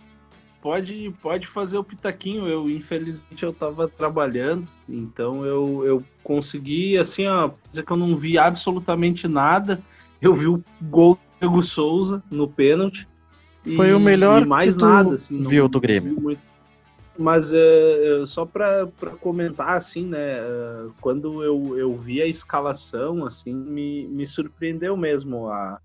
pode, 0.61 1.13
pode 1.21 1.49
fazer 1.49 1.79
o 1.79 1.85
pitaquinho. 1.85 2.47
Eu, 2.47 2.71
infelizmente, 2.71 3.43
eu 3.43 3.53
tava 3.53 3.89
trabalhando, 3.89 4.69
então 4.89 5.45
eu, 5.45 5.85
eu 5.85 6.05
consegui, 6.23 6.97
assim, 6.97 7.27
ó, 7.27 7.51
dizer 7.73 7.85
que 7.85 7.91
eu 7.91 7.97
não 7.97 8.15
vi 8.17 8.39
absolutamente 8.39 9.27
nada. 9.27 9.83
Eu 10.21 10.33
vi 10.33 10.47
o 10.47 10.63
gol 10.81 11.17
do 11.17 11.21
Diego 11.41 11.63
Souza 11.65 12.23
no 12.31 12.47
pênalti. 12.47 13.09
Foi 13.77 13.89
e, 13.89 13.95
o 13.95 14.01
melhor 14.01 14.45
mais 14.45 14.77
nada, 14.77 15.15
assim, 15.15 15.39
viu 15.39 15.69
do 15.69 15.81
Grêmio. 15.81 16.39
Mas 17.19 17.53
é, 17.53 18.25
só 18.27 18.45
para 18.45 18.87
comentar, 19.21 19.77
assim, 19.77 20.07
né, 20.07 20.39
é, 20.39 20.87
quando 21.01 21.43
eu, 21.45 21.79
eu 21.79 21.97
vi 21.97 22.23
a 22.23 22.27
escalação, 22.27 23.25
assim, 23.27 23.53
me, 23.53 24.09
me 24.09 24.27
surpreendeu 24.27 24.97
mesmo 24.97 25.49
a, 25.49 25.79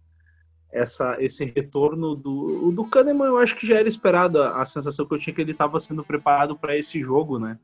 essa, 0.71 1.17
esse 1.19 1.45
retorno 1.45 2.15
do. 2.15 2.67
O 2.67 2.71
do 2.71 2.85
Kahneman 2.85 3.27
eu 3.27 3.37
acho 3.37 3.55
que 3.55 3.67
já 3.67 3.75
era 3.75 3.87
esperado. 3.87 4.41
A, 4.41 4.61
a 4.61 4.65
sensação 4.65 5.05
que 5.05 5.13
eu 5.13 5.19
tinha 5.19 5.33
é 5.33 5.35
que 5.35 5.41
ele 5.41 5.51
estava 5.51 5.79
sendo 5.79 6.03
preparado 6.03 6.55
para 6.55 6.77
esse 6.77 7.01
jogo, 7.01 7.37
né? 7.39 7.57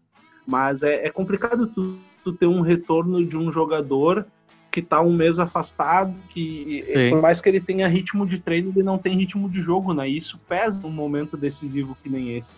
Mas 0.45 0.83
é, 0.83 1.05
é 1.05 1.09
complicado 1.09 1.67
tu, 1.67 1.97
tu, 2.23 2.33
ter 2.33 2.47
um 2.47 2.61
retorno 2.61 3.25
de 3.25 3.37
um 3.37 3.51
jogador 3.51 4.25
que 4.73 4.79
está 4.79 4.99
um 4.99 5.13
mês 5.13 5.37
afastado, 5.37 6.15
que 6.29 6.79
Sim. 6.81 7.11
por 7.11 7.21
mais 7.21 7.39
que 7.39 7.47
ele 7.47 7.61
tenha 7.61 7.87
ritmo 7.87 8.25
de 8.25 8.39
treino, 8.39 8.71
ele 8.71 8.81
não 8.81 8.97
tem 8.97 9.15
ritmo 9.15 9.47
de 9.47 9.61
jogo, 9.61 9.93
né? 9.93 10.09
E 10.09 10.17
isso 10.17 10.39
pesa 10.49 10.87
num 10.87 10.93
momento 10.93 11.37
decisivo 11.37 11.95
que 12.01 12.09
nem 12.09 12.35
esse. 12.35 12.55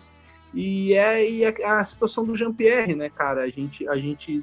E 0.54 0.94
é 0.94 1.30
e 1.30 1.44
a, 1.44 1.78
a 1.78 1.84
situação 1.84 2.24
do 2.24 2.34
Jean-Pierre, 2.34 2.94
né, 2.94 3.10
cara? 3.10 3.42
A 3.42 3.50
gente, 3.50 3.86
a 3.86 3.96
gente 3.98 4.42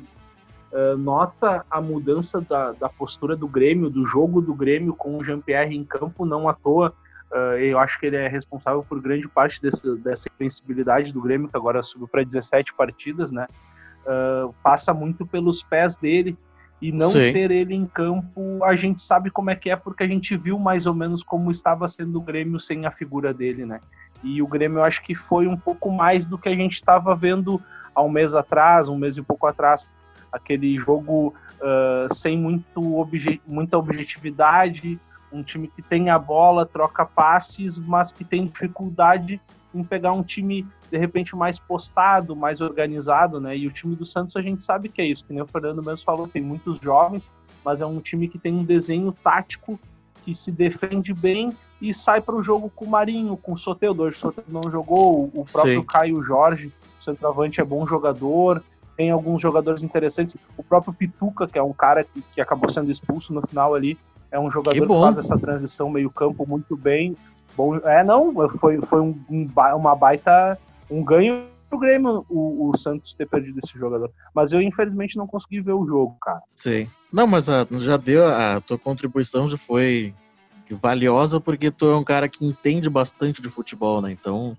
uh, 0.72 0.96
nota 0.96 1.66
a 1.68 1.82
mudança 1.82 2.40
da, 2.40 2.74
da, 2.74 2.88
postura 2.88 3.36
do 3.36 3.48
Grêmio, 3.48 3.90
do 3.90 4.06
jogo 4.06 4.40
do 4.40 4.54
Grêmio 4.54 4.94
com 4.94 5.18
o 5.18 5.24
Jean-Pierre 5.24 5.76
em 5.76 5.84
campo, 5.84 6.28
não 6.28 6.48
à 6.48 6.54
toa. 6.54 6.94
Uh, 7.32 7.58
eu 7.58 7.80
acho 7.80 8.00
que 8.00 8.06
ele 8.06 8.18
é 8.18 8.28
responsável 8.28 8.86
por 8.88 9.02
grande 9.02 9.28
parte 9.28 9.60
desse, 9.60 9.98
dessa 9.98 10.30
invencibilidade 10.40 11.12
do 11.12 11.20
Grêmio, 11.20 11.50
que 11.50 11.58
agora 11.58 11.82
subiu 11.82 12.08
para 12.08 12.24
17 12.24 12.76
partidas, 12.76 13.32
né? 13.32 13.48
Uh, 14.06 14.54
passa 14.62 14.94
muito 14.94 15.26
pelos 15.26 15.64
pés 15.64 15.98
dele 15.98 16.38
e 16.84 16.92
não 16.92 17.12
Sim. 17.12 17.32
ter 17.32 17.50
ele 17.50 17.74
em 17.74 17.86
campo, 17.86 18.62
a 18.62 18.76
gente 18.76 19.02
sabe 19.02 19.30
como 19.30 19.50
é 19.50 19.56
que 19.56 19.70
é, 19.70 19.76
porque 19.78 20.04
a 20.04 20.08
gente 20.08 20.36
viu 20.36 20.60
mais 20.60 20.86
ou 20.86 20.94
menos 20.94 21.24
como 21.24 21.50
estava 21.50 21.88
sendo 21.88 22.20
o 22.20 22.22
Grêmio 22.22 22.60
sem 22.60 22.86
a 22.86 22.92
figura 22.92 23.34
dele, 23.34 23.66
né? 23.66 23.80
E 24.22 24.42
o 24.42 24.48
Grêmio 24.48 24.80
eu 24.80 24.84
acho 24.84 25.02
que 25.02 25.16
foi 25.16 25.48
um 25.48 25.56
pouco 25.56 25.90
mais 25.90 26.26
do 26.26 26.38
que 26.38 26.50
a 26.50 26.56
gente 26.56 26.74
estava 26.74 27.16
vendo 27.16 27.62
há 27.96 28.02
um 28.02 28.10
mês 28.10 28.36
atrás, 28.36 28.90
um 28.90 28.98
mês 28.98 29.16
e 29.16 29.22
pouco 29.22 29.48
atrás 29.48 29.90
aquele 30.30 30.78
jogo 30.78 31.34
uh, 31.62 32.14
sem 32.14 32.38
muito 32.38 32.98
obje 32.98 33.40
muita 33.48 33.78
objetividade, 33.78 35.00
um 35.32 35.42
time 35.42 35.70
que 35.70 35.82
tem 35.82 36.10
a 36.10 36.20
bola, 36.20 36.66
troca 36.66 37.06
passes, 37.06 37.80
mas 37.80 38.12
que 38.12 38.26
tem 38.26 38.46
dificuldade 38.46 39.40
em 39.74 39.84
pegar 39.84 40.14
um 40.14 40.24
time 40.24 40.66
de 40.92 40.98
repente 40.98 41.36
mais 41.36 41.58
postado, 41.58 42.36
mais 42.36 42.62
organizado, 42.62 43.40
né? 43.40 43.58
E 43.58 43.68
o 43.68 43.72
time 43.72 43.96
do 43.96 44.06
Santos 44.06 44.36
a 44.36 44.42
gente 44.42 44.64
sabe 44.64 44.90
que 44.90 45.02
é 45.02 45.06
isso, 45.06 45.26
que 45.26 45.34
nem 45.34 45.42
o 45.42 45.48
Fernando 45.48 45.84
mesmo 45.84 46.06
falou, 46.06 46.28
tem 46.28 46.42
muitos 46.42 46.78
jovens, 46.80 47.30
mas 47.64 47.82
é 47.82 47.86
um 47.86 48.00
time 48.00 48.28
que 48.28 48.38
tem 48.38 48.54
um 48.54 48.64
desenho 48.64 49.12
tático 49.12 49.80
que 50.24 50.34
se 50.34 50.52
defende 50.52 51.14
bem 51.14 51.56
e 51.82 51.94
sai 51.94 52.22
para 52.22 52.36
o 52.36 52.44
jogo 52.44 52.72
com 52.74 52.86
o 52.86 52.90
Marinho, 52.90 53.36
com 53.36 53.54
o 53.54 53.58
Soteldo. 53.58 54.04
Hoje 54.04 54.18
o 54.18 54.20
Soteldo 54.20 54.52
não 54.52 54.72
jogou, 54.72 55.26
o 55.34 55.46
próprio 55.46 55.82
Sim. 55.82 55.86
Caio 55.86 56.24
Jorge, 56.24 56.72
o 57.00 57.04
centroavante 57.04 57.60
é 57.60 57.64
bom 57.64 57.86
jogador, 57.86 58.64
tem 58.96 59.12
alguns 59.12 59.42
jogadores 59.42 59.84
interessantes. 59.84 60.36
O 60.56 60.64
próprio 60.64 60.94
Pituca, 60.94 61.48
que 61.48 61.58
é 61.58 61.64
um 61.64 61.74
cara 61.74 62.04
que, 62.04 62.22
que 62.34 62.40
acabou 62.40 62.70
sendo 62.70 62.92
expulso 62.92 63.34
no 63.34 63.46
final 63.46 63.74
ali, 63.76 63.98
é 64.32 64.40
um 64.40 64.50
jogador 64.50 64.80
que, 64.80 64.82
que 64.82 65.00
faz 65.00 65.18
essa 65.18 65.38
transição 65.38 65.90
meio-campo 65.90 66.48
muito 66.48 66.76
bem. 66.76 67.16
Bom, 67.56 67.78
é, 67.78 68.04
não, 68.04 68.34
foi, 68.58 68.82
foi 68.82 69.02
um, 69.02 69.20
um, 69.30 69.48
uma 69.76 69.96
baita 69.96 70.58
um 70.90 71.04
ganho 71.04 71.46
pro 71.70 71.80
Grêmio 71.80 72.26
o, 72.30 72.70
o, 72.70 72.78
Santos 72.78 73.14
ter 73.14 73.28
perdido 73.28 73.60
esse 73.64 73.78
jogador. 73.78 74.12
Mas 74.34 74.54
eu, 74.54 74.62
infelizmente, 74.62 75.18
não 75.18 75.26
consegui 75.26 75.62
ver 75.62 75.74
o 75.74 75.86
jogo, 75.86 76.16
cara. 76.22 76.42
Sim. 76.56 76.88
Não, 77.12 77.26
mas 77.26 77.50
a, 77.50 77.68
já 77.72 77.98
deu, 77.98 78.28
a 78.28 78.62
tua 78.62 78.78
contribuição 78.78 79.48
já 79.48 79.58
foi 79.58 80.14
valiosa 80.70 81.40
porque 81.40 81.70
tu 81.70 81.88
é 81.88 81.96
um 81.96 82.04
cara 82.04 82.28
que 82.28 82.46
entende 82.46 82.90
bastante 82.90 83.42
de 83.42 83.50
futebol, 83.50 84.02
né? 84.02 84.12
Então 84.12 84.58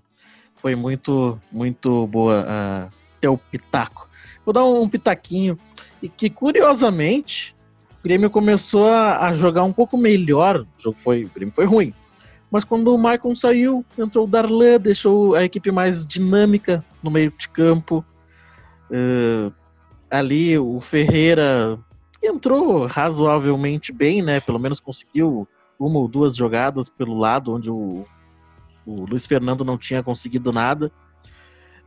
foi 0.55 0.75
muito, 0.75 1.39
muito 1.51 2.07
boa 2.07 2.43
uh, 2.43 2.93
teu 3.19 3.37
pitaco. 3.37 4.07
Vou 4.45 4.53
dar 4.53 4.65
um 4.65 4.87
pitaquinho. 4.87 5.57
E 6.01 6.09
que 6.09 6.29
curiosamente 6.29 7.55
o 7.99 8.03
Grêmio 8.03 8.29
começou 8.29 8.87
a, 8.87 9.27
a 9.27 9.33
jogar 9.33 9.63
um 9.63 9.73
pouco 9.73 9.97
melhor. 9.97 10.61
O 10.61 10.67
jogo 10.77 10.99
foi, 10.99 11.23
o 11.23 11.29
Grêmio 11.29 11.53
foi 11.53 11.65
ruim. 11.65 11.93
Mas 12.55 12.63
quando 12.63 12.95
o 12.95 12.97
Maicon 12.97 13.35
saiu, 13.35 13.83
entrou 13.97 14.23
o 14.23 14.29
Darlan, 14.29 14.79
deixou 14.79 15.35
a 15.35 15.43
equipe 15.43 15.73
mais 15.73 16.07
dinâmica 16.07 16.85
no 17.03 17.11
meio 17.11 17.29
de 17.37 17.49
campo. 17.49 17.97
Uh, 18.89 19.51
ali 20.09 20.57
o 20.57 20.79
Ferreira 20.79 21.77
entrou 22.23 22.85
razoavelmente 22.85 23.91
bem, 23.91 24.21
né? 24.21 24.39
Pelo 24.39 24.57
menos 24.57 24.79
conseguiu 24.79 25.45
uma 25.77 25.99
ou 25.99 26.07
duas 26.07 26.33
jogadas 26.33 26.87
pelo 26.87 27.17
lado 27.17 27.53
onde 27.53 27.69
o, 27.69 28.05
o 28.85 29.05
Luiz 29.05 29.27
Fernando 29.27 29.65
não 29.65 29.77
tinha 29.77 30.01
conseguido 30.01 30.53
nada. 30.53 30.89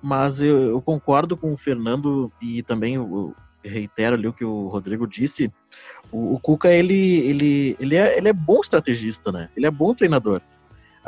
Mas 0.03 0.43
eu, 0.43 0.65
eu 0.69 0.83
concordo 0.83 1.35
com 1.35 1.51
o 1.51 1.57
Fernando 1.57 2.31
e 2.43 2.63
também 2.63 2.97
eu, 2.97 3.35
reitero 3.65 4.17
ali 4.17 4.29
o 4.29 4.35
que 4.35 4.45
o 4.45 4.69
Rodrigo 4.69 5.07
disse. 5.07 5.51
O, 6.13 6.35
o 6.35 6.39
Cuca, 6.39 6.71
ele, 6.71 7.21
ele, 7.21 7.75
ele, 7.81 7.97
é, 7.97 8.19
ele 8.19 8.29
é 8.29 8.35
bom 8.35 8.61
estrategista, 8.61 9.33
né? 9.33 9.49
Ele 9.57 9.65
é 9.65 9.71
bom 9.71 9.95
treinador. 9.95 10.43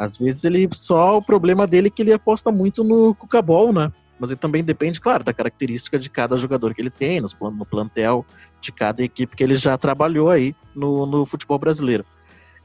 Às 0.01 0.17
vezes 0.17 0.47
ele 0.47 0.67
só 0.73 1.19
o 1.19 1.23
problema 1.23 1.67
dele 1.67 1.89
é 1.89 1.91
que 1.91 2.01
ele 2.01 2.11
aposta 2.11 2.51
muito 2.51 2.83
no 2.83 3.15
Cucabol, 3.15 3.71
né? 3.71 3.93
Mas 4.19 4.31
ele 4.31 4.41
também 4.41 4.65
depende, 4.65 4.99
claro, 4.99 5.23
da 5.23 5.35
característica 5.35 5.99
de 5.99 6.09
cada 6.09 6.39
jogador 6.39 6.73
que 6.75 6.81
ele 6.81 6.89
tem, 6.89 7.21
no 7.21 7.67
plantel 7.67 8.25
de 8.63 8.73
cada 8.73 9.03
equipe 9.03 9.37
que 9.37 9.45
ele 9.45 9.55
já 9.55 9.77
trabalhou 9.77 10.31
aí 10.31 10.55
no, 10.75 11.05
no 11.05 11.27
futebol 11.27 11.59
brasileiro. 11.59 12.03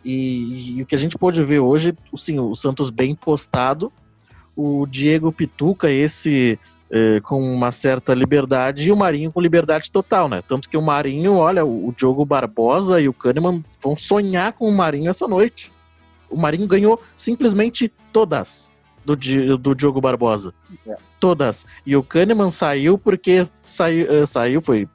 E, 0.04 0.78
e, 0.78 0.82
o 0.82 0.86
que 0.86 0.96
a 0.96 0.98
gente 0.98 1.18
pode 1.18 1.44
ver 1.44 1.60
hoje, 1.60 1.94
sim, 2.16 2.40
o 2.40 2.56
Santos 2.56 2.90
bem 2.90 3.14
postado, 3.14 3.92
o 4.56 4.86
Diego 4.86 5.30
Pituca, 5.30 5.92
esse 5.92 6.58
é, 6.90 7.20
com 7.20 7.42
uma 7.54 7.74
certa 7.74 8.14
liberdade, 8.14 8.88
e 8.88 8.92
o 8.94 8.96
Marinho 8.96 9.30
com 9.30 9.42
liberdade 9.42 9.92
total, 9.92 10.30
né? 10.30 10.42
Tanto 10.48 10.70
que 10.70 10.78
o 10.78 10.82
Marinho, 10.82 11.34
olha, 11.36 11.66
o 11.66 11.94
Diogo 11.98 12.24
Barbosa 12.24 13.02
e 13.02 13.10
o 13.10 13.14
Kahneman 13.14 13.62
vão 13.84 13.94
sonhar 13.98 14.54
com 14.54 14.70
o 14.70 14.72
Marinho 14.72 15.10
essa 15.10 15.28
noite. 15.28 15.75
O 16.30 16.38
Marinho 16.38 16.68
ganhou 16.68 17.02
simplesmente 17.16 17.92
todas 18.12 18.76
do, 19.06 19.16
do 19.58 19.76
Diogo 19.76 20.02
Barbosa. 20.02 20.54
É. 20.88 20.96
Todas. 21.20 21.66
E 21.86 21.96
o 21.96 22.04
Kahneman 22.04 22.50
saiu 22.50 22.98
porque 22.98 23.44
saiu, 23.46 24.24
uh, 24.24 24.28
saiu 24.28 24.62
foi. 24.62 24.88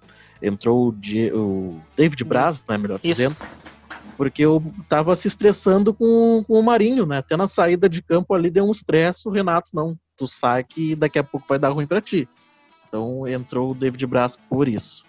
Entrou 0.43 0.89
o, 0.89 1.39
o 1.39 1.81
David 1.97 2.25
Braz, 2.25 2.65
né? 2.67 2.79
Melhor 2.79 3.01
Isso. 3.03 3.21
dizendo 3.21 3.37
porque 4.21 4.45
eu 4.45 4.63
tava 4.87 5.17
se 5.17 5.29
estressando 5.29 5.95
com, 5.95 6.45
com 6.47 6.61
o 6.61 6.63
Marinho, 6.63 7.07
né? 7.07 7.19
Até 7.19 7.39
na 7.39 7.49
saída 7.49 7.89
de 7.89 8.03
campo 8.03 8.35
ali 8.35 8.51
deu 8.51 8.67
um 8.67 8.71
estresse, 8.71 9.27
o 9.27 9.31
Renato 9.31 9.71
não, 9.73 9.97
tu 10.15 10.29
sai 10.29 10.63
que 10.63 10.95
daqui 10.95 11.19
a 11.19 11.25
pouco 11.25 11.47
vai 11.49 11.59
dar 11.59 11.71
ruim 11.71 11.87
para 11.87 12.03
ti. 12.03 12.29
Então 12.87 13.27
entrou 13.27 13.71
o 13.71 13.75
David 13.75 14.07
Braz 14.07 14.37
por 14.37 14.69
isso. 14.69 15.05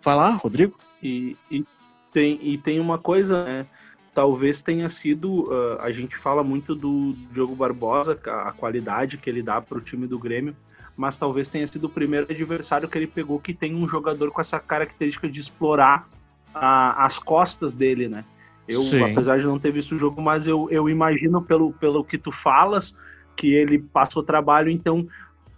Falar, 0.00 0.36
Rodrigo? 0.36 0.78
E, 1.02 1.36
e, 1.50 1.62
tem, 2.10 2.38
e 2.40 2.56
tem 2.56 2.80
uma 2.80 2.96
coisa, 2.96 3.44
né? 3.44 3.66
Talvez 4.14 4.62
tenha 4.62 4.88
sido. 4.88 5.50
Uh, 5.50 5.80
a 5.80 5.90
gente 5.90 6.16
fala 6.16 6.44
muito 6.44 6.74
do 6.74 7.14
Diogo 7.32 7.54
Barbosa, 7.54 8.18
a 8.26 8.52
qualidade 8.52 9.18
que 9.18 9.28
ele 9.28 9.42
dá 9.42 9.60
para 9.60 9.76
o 9.76 9.80
time 9.80 10.06
do 10.06 10.18
Grêmio, 10.18 10.54
mas 10.96 11.18
talvez 11.18 11.48
tenha 11.48 11.66
sido 11.66 11.84
o 11.84 11.90
primeiro 11.90 12.26
adversário 12.30 12.88
que 12.88 12.96
ele 12.96 13.08
pegou 13.08 13.40
que 13.40 13.52
tem 13.52 13.74
um 13.74 13.88
jogador 13.88 14.30
com 14.30 14.40
essa 14.40 14.60
característica 14.60 15.28
de 15.28 15.40
explorar 15.40 16.08
a, 16.54 17.04
as 17.04 17.18
costas 17.18 17.74
dele, 17.74 18.08
né? 18.08 18.24
Eu, 18.68 18.80
Sim. 18.82 19.02
apesar 19.02 19.38
de 19.38 19.44
não 19.44 19.58
ter 19.58 19.72
visto 19.72 19.94
o 19.94 19.98
jogo, 19.98 20.22
mas 20.22 20.46
eu, 20.46 20.68
eu 20.70 20.88
imagino 20.88 21.42
pelo, 21.42 21.72
pelo 21.72 22.04
que 22.04 22.16
tu 22.16 22.32
falas 22.32 22.96
que 23.36 23.52
ele 23.52 23.78
passou 23.78 24.22
trabalho, 24.22 24.70
então 24.70 25.06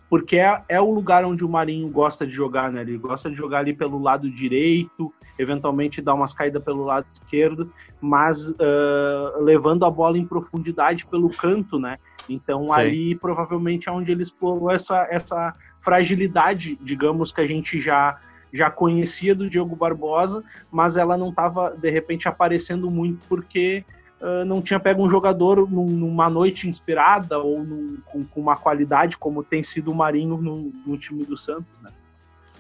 porque 0.08 0.36
é, 0.36 0.62
é 0.68 0.80
o 0.80 0.90
lugar 0.90 1.25
onde 1.25 1.44
o 1.44 1.48
Marinho 1.48 1.88
gosta 1.88 2.26
de 2.26 2.32
jogar, 2.32 2.70
né? 2.70 2.82
Ele 2.82 2.96
gosta 2.96 3.28
de 3.28 3.36
jogar 3.36 3.58
ali 3.58 3.75
pelo 3.75 3.98
lado 3.98 4.30
direito, 4.30 5.12
eventualmente 5.38 6.00
dar 6.00 6.14
umas 6.14 6.32
caídas 6.32 6.62
pelo 6.62 6.84
lado 6.84 7.06
esquerdo, 7.12 7.72
mas 8.00 8.50
uh, 8.50 9.42
levando 9.42 9.84
a 9.84 9.90
bola 9.90 10.16
em 10.16 10.25
profundidade 10.25 11.06
pelo 11.06 11.28
canto, 11.28 11.78
né? 11.78 11.98
Então 12.28 12.66
Sim. 12.66 12.72
ali 12.72 13.14
provavelmente 13.14 13.88
é 13.88 13.92
onde 13.92 14.12
ele 14.12 14.22
explorou 14.22 14.70
essa, 14.70 15.06
essa 15.10 15.54
fragilidade, 15.80 16.78
digamos, 16.82 17.32
que 17.32 17.40
a 17.40 17.46
gente 17.46 17.80
já 17.80 18.18
já 18.52 18.70
conhecia 18.70 19.34
do 19.34 19.50
Diogo 19.50 19.76
Barbosa, 19.76 20.42
mas 20.70 20.96
ela 20.96 21.16
não 21.16 21.28
estava, 21.28 21.76
de 21.76 21.90
repente, 21.90 22.26
aparecendo 22.28 22.90
muito 22.90 23.26
porque 23.28 23.84
uh, 24.20 24.44
não 24.44 24.62
tinha 24.62 24.80
pego 24.80 25.04
um 25.04 25.11
jogador 25.11 25.68
num, 25.70 25.87
numa 25.87 26.28
noite 26.28 26.68
inspirada 26.68 27.38
ou 27.38 27.64
num, 27.64 27.99
com, 28.06 28.25
com, 28.25 28.40
uma 28.40 28.56
qualidade 28.56 29.16
como 29.16 29.42
tem 29.42 29.62
sido 29.62 29.90
o 29.90 29.94
Marinho 29.94 30.37
no, 30.37 30.73
no, 30.87 30.99
time 30.99 31.25
do 31.25 31.37
Santos, 31.37 31.73
né? 31.82 31.90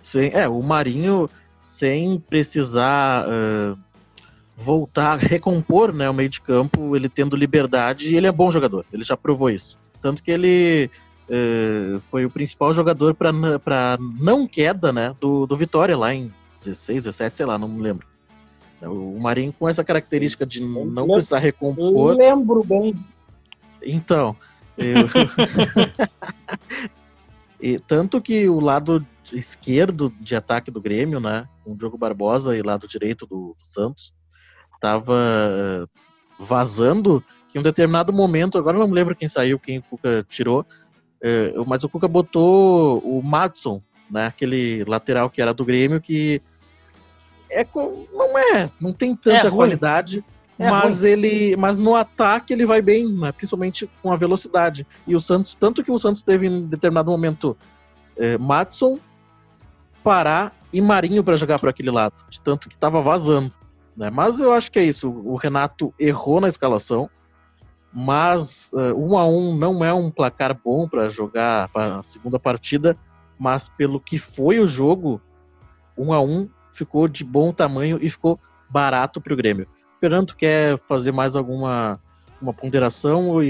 Sim, 0.02 0.30
é, 0.32 0.48
o 0.48 0.62
Marinho, 0.62 1.28
sem 1.58 2.20
precisar 2.20 3.26
uh, 3.26 3.76
voltar, 4.56 5.18
recompor 5.18 5.92
né, 5.92 6.08
o 6.08 6.14
meio 6.14 6.28
de 6.28 6.40
campo, 6.40 6.94
ele 6.94 7.08
tendo 7.08 7.36
liberdade, 7.36 8.14
ele 8.14 8.26
é 8.26 8.32
bom 8.32 8.50
jogador, 8.50 8.84
ele 8.92 9.04
já 9.04 9.16
provou 9.16 9.50
isso. 9.50 9.78
Tanto 10.00 10.22
que 10.22 10.30
ele 10.30 10.90
uh, 11.28 12.00
foi 12.02 12.24
o 12.24 12.30
principal 12.30 12.72
jogador 12.72 13.14
para 13.14 13.98
não 14.20 14.46
queda 14.46 14.92
né, 14.92 15.14
do, 15.20 15.46
do 15.46 15.56
Vitória 15.56 15.96
lá 15.96 16.14
em 16.14 16.32
16, 16.60 17.02
17, 17.02 17.36
sei 17.36 17.46
lá, 17.46 17.58
não 17.58 17.68
me 17.68 17.82
lembro. 17.82 18.06
O 18.82 19.18
Marinho 19.18 19.52
com 19.52 19.68
essa 19.68 19.82
característica 19.82 20.44
de 20.44 20.62
não 20.62 21.08
precisar 21.08 21.38
recompor. 21.38 22.12
Eu 22.12 22.18
lembro 22.18 22.64
bem. 22.64 22.94
Então, 23.82 24.36
eu... 24.76 25.08
e 27.60 27.78
tanto 27.78 28.20
que 28.20 28.48
o 28.48 28.60
lado 28.60 29.04
esquerdo 29.32 30.12
de 30.20 30.36
ataque 30.36 30.70
do 30.70 30.80
Grêmio, 30.80 31.18
né, 31.18 31.48
com 31.64 31.72
o 31.72 31.76
Diogo 31.76 31.98
Barbosa 31.98 32.56
e 32.56 32.62
lado 32.62 32.86
direito 32.86 33.26
do, 33.26 33.56
do 33.58 33.72
Santos, 33.72 34.12
tava 34.80 35.14
eh, 35.14 35.86
vazando 36.38 37.24
que 37.48 37.58
em 37.58 37.60
um 37.60 37.64
determinado 37.64 38.12
momento, 38.12 38.58
agora 38.58 38.78
não 38.78 38.86
me 38.86 38.94
lembro 38.94 39.16
quem 39.16 39.28
saiu, 39.28 39.58
quem 39.58 39.78
o 39.78 39.82
Cuca 39.82 40.24
tirou, 40.28 40.64
é, 41.22 41.54
mas 41.66 41.82
o 41.82 41.88
Cuca 41.88 42.06
botou 42.06 42.98
o 42.98 43.22
Madison, 43.22 43.82
né, 44.10 44.26
aquele 44.26 44.84
lateral 44.84 45.30
que 45.30 45.40
era 45.40 45.54
do 45.54 45.64
Grêmio, 45.64 46.00
que 46.00 46.42
é, 47.50 47.66
não 48.12 48.38
é, 48.38 48.70
não 48.80 48.92
tem 48.92 49.14
tanta 49.14 49.48
é 49.48 49.50
qualidade, 49.50 50.24
é 50.58 50.70
mas 50.70 51.00
ruim. 51.00 51.10
ele, 51.10 51.56
mas 51.56 51.78
no 51.78 51.94
ataque 51.94 52.52
ele 52.52 52.66
vai 52.66 52.80
bem, 52.80 53.08
né, 53.08 53.32
principalmente 53.32 53.88
com 54.02 54.12
a 54.12 54.16
velocidade. 54.16 54.86
E 55.06 55.14
o 55.14 55.20
Santos, 55.20 55.54
tanto 55.54 55.82
que 55.82 55.90
o 55.90 55.98
Santos 55.98 56.22
teve 56.22 56.46
em 56.46 56.66
determinado 56.66 57.10
momento 57.10 57.56
é, 58.16 58.38
Madison, 58.38 58.98
Pará 60.02 60.52
e 60.72 60.80
Marinho 60.80 61.24
para 61.24 61.36
jogar 61.36 61.58
para 61.58 61.70
aquele 61.70 61.90
lado, 61.90 62.14
de 62.28 62.40
tanto 62.40 62.68
que 62.68 62.74
estava 62.74 63.00
vazando. 63.00 63.52
Né? 63.96 64.10
Mas 64.10 64.38
eu 64.38 64.52
acho 64.52 64.70
que 64.70 64.78
é 64.78 64.84
isso. 64.84 65.10
O 65.10 65.36
Renato 65.36 65.92
errou 65.98 66.40
na 66.40 66.48
escalação 66.48 67.10
mas 67.98 68.70
uh, 68.74 68.94
um 68.94 69.16
a 69.16 69.26
um 69.26 69.56
não 69.56 69.82
é 69.82 69.90
um 69.90 70.10
placar 70.10 70.54
bom 70.54 70.86
para 70.86 71.08
jogar 71.08 71.70
a 71.74 72.02
segunda 72.02 72.38
partida, 72.38 72.94
mas 73.38 73.70
pelo 73.70 73.98
que 73.98 74.18
foi 74.18 74.58
o 74.58 74.66
jogo, 74.66 75.18
um 75.96 76.12
a 76.12 76.20
um 76.20 76.46
ficou 76.76 77.08
de 77.08 77.24
bom 77.24 77.52
tamanho 77.52 77.98
e 78.00 78.10
ficou 78.10 78.38
barato 78.68 79.20
para 79.20 79.32
o 79.32 79.36
Grêmio. 79.36 79.66
Fernando, 80.00 80.34
quer 80.34 80.78
fazer 80.86 81.12
mais 81.12 81.34
alguma 81.36 82.00
uma 82.40 82.52
ponderação 82.52 83.30
ou 83.30 83.40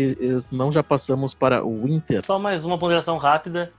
não 0.52 0.70
já 0.70 0.82
passamos 0.82 1.34
para 1.34 1.64
o 1.64 1.88
Inter? 1.88 2.22
Só 2.22 2.38
mais 2.38 2.64
uma 2.64 2.78
ponderação 2.78 3.16
rápida, 3.16 3.72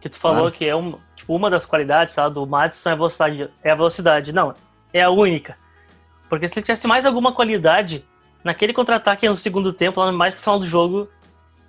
que 0.00 0.08
tu 0.08 0.18
falou 0.18 0.38
claro. 0.38 0.52
que 0.52 0.64
é 0.64 0.74
um, 0.74 0.98
tipo, 1.14 1.36
uma 1.36 1.50
das 1.50 1.66
qualidades 1.66 2.14
sabe, 2.14 2.34
do 2.34 2.46
Madison 2.46 2.88
é 2.88 2.92
a 2.92 2.96
velocidade. 2.96 3.50
É 3.62 3.70
a 3.70 3.74
velocidade. 3.74 4.32
Não, 4.32 4.54
é 4.92 5.02
a 5.02 5.10
única. 5.10 5.56
Porque 6.28 6.48
se 6.48 6.58
ele 6.58 6.64
tivesse 6.64 6.86
mais 6.86 7.04
alguma 7.04 7.32
qualidade, 7.32 8.04
naquele 8.42 8.72
contra-ataque 8.72 9.28
no 9.28 9.36
segundo 9.36 9.72
tempo, 9.72 10.00
lá 10.00 10.10
mais 10.10 10.34
pro 10.34 10.42
final 10.42 10.58
do 10.58 10.64
jogo, 10.64 11.08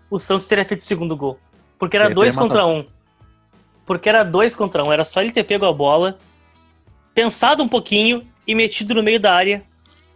o 0.10 0.18
Santos 0.18 0.48
teria 0.48 0.64
feito 0.64 0.80
o 0.80 0.84
segundo 0.84 1.16
gol. 1.18 1.38
Porque 1.78 1.98
era 1.98 2.10
dois 2.10 2.36
contra 2.36 2.66
um. 2.66 2.86
Porque 3.86 4.08
era 4.08 4.24
dois 4.24 4.56
contra 4.56 4.84
um. 4.84 4.92
Era 4.92 5.04
só 5.04 5.22
ele 5.22 5.32
ter 5.32 5.44
pego 5.44 5.66
a 5.66 5.74
bola, 5.74 6.18
pensado 7.16 7.64
um 7.64 7.68
pouquinho 7.68 8.28
e 8.46 8.54
metido 8.54 8.94
no 8.94 9.02
meio 9.02 9.20
da 9.20 9.34
área. 9.34 9.64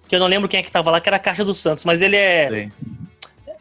Que 0.07 0.15
eu 0.15 0.19
não 0.19 0.27
lembro 0.27 0.49
quem 0.49 0.59
é 0.59 0.63
que 0.63 0.71
tava 0.71 0.91
lá, 0.91 1.01
que 1.01 1.09
era 1.09 1.17
a 1.17 1.19
caixa 1.19 1.45
do 1.45 1.53
Santos. 1.53 1.85
Mas 1.85 2.01
ele 2.01 2.15
é. 2.15 2.69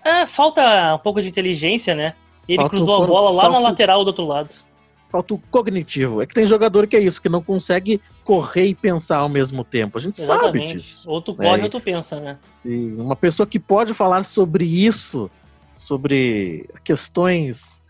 é 0.05 0.27
falta 0.27 0.95
um 0.95 0.99
pouco 0.99 1.23
de 1.23 1.29
inteligência, 1.29 1.95
né? 1.95 2.15
Ele 2.49 2.57
falta 2.57 2.71
cruzou 2.71 3.03
a 3.03 3.07
bola 3.07 3.31
lá 3.31 3.43
falta... 3.45 3.61
na 3.61 3.69
lateral 3.69 4.05
do 4.05 4.09
outro 4.09 4.27
lado 4.27 4.69
falta 5.09 5.35
o 5.35 5.39
cognitivo. 5.51 6.23
É 6.23 6.27
que 6.27 6.35
tem 6.35 6.47
jogador 6.47 6.87
que 6.87 6.97
é 6.97 7.01
isso, 7.01 7.21
que 7.21 7.29
não 7.29 7.43
consegue 7.43 8.01
correr 8.25 8.67
e 8.67 8.75
pensar 8.75 9.19
ao 9.19 9.29
mesmo 9.29 9.65
tempo. 9.65 9.99
A 9.99 10.01
gente 10.01 10.21
Exatamente. 10.21 10.69
sabe 10.69 10.81
disso. 10.81 11.11
Ou 11.11 11.21
tu 11.21 11.35
corre 11.35 11.61
é, 11.61 11.65
ou 11.65 11.71
tu 11.71 11.81
pensa, 11.81 12.21
né? 12.21 12.39
E 12.65 12.95
uma 12.97 13.17
pessoa 13.17 13.47
que 13.47 13.59
pode 13.59 13.95
falar 13.95 14.25
sobre 14.25 14.65
isso, 14.65 15.31
sobre 15.77 16.69
questões 16.85 17.81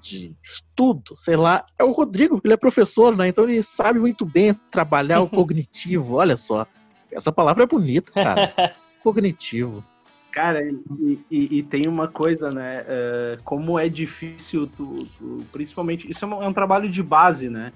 de 0.00 0.34
estudo, 0.42 1.16
sei 1.16 1.36
lá, 1.36 1.64
é 1.78 1.84
o 1.84 1.92
Rodrigo, 1.92 2.40
ele 2.44 2.54
é 2.54 2.56
professor, 2.56 3.16
né? 3.16 3.28
Então 3.28 3.44
ele 3.44 3.62
sabe 3.62 3.98
muito 3.98 4.24
bem 4.24 4.52
trabalhar 4.70 5.20
o 5.20 5.28
cognitivo. 5.30 6.16
Olha 6.16 6.36
só, 6.36 6.66
essa 7.10 7.32
palavra 7.32 7.64
é 7.64 7.66
bonita, 7.66 8.12
cara. 8.12 8.52
cognitivo. 9.02 9.84
Cara, 10.30 10.62
e, 10.62 11.18
e, 11.30 11.58
e, 11.58 11.62
tem 11.62 11.88
uma 11.88 12.06
coisa, 12.06 12.50
né? 12.50 12.82
Uh, 12.82 13.42
como 13.44 13.78
é 13.78 13.88
difícil, 13.88 14.66
tu, 14.68 15.06
tu, 15.18 15.44
principalmente. 15.50 16.08
Isso 16.08 16.24
é 16.24 16.28
um, 16.28 16.42
é 16.42 16.46
um, 16.48 16.52
trabalho 16.52 16.88
de 16.88 17.02
base, 17.02 17.48
né? 17.48 17.72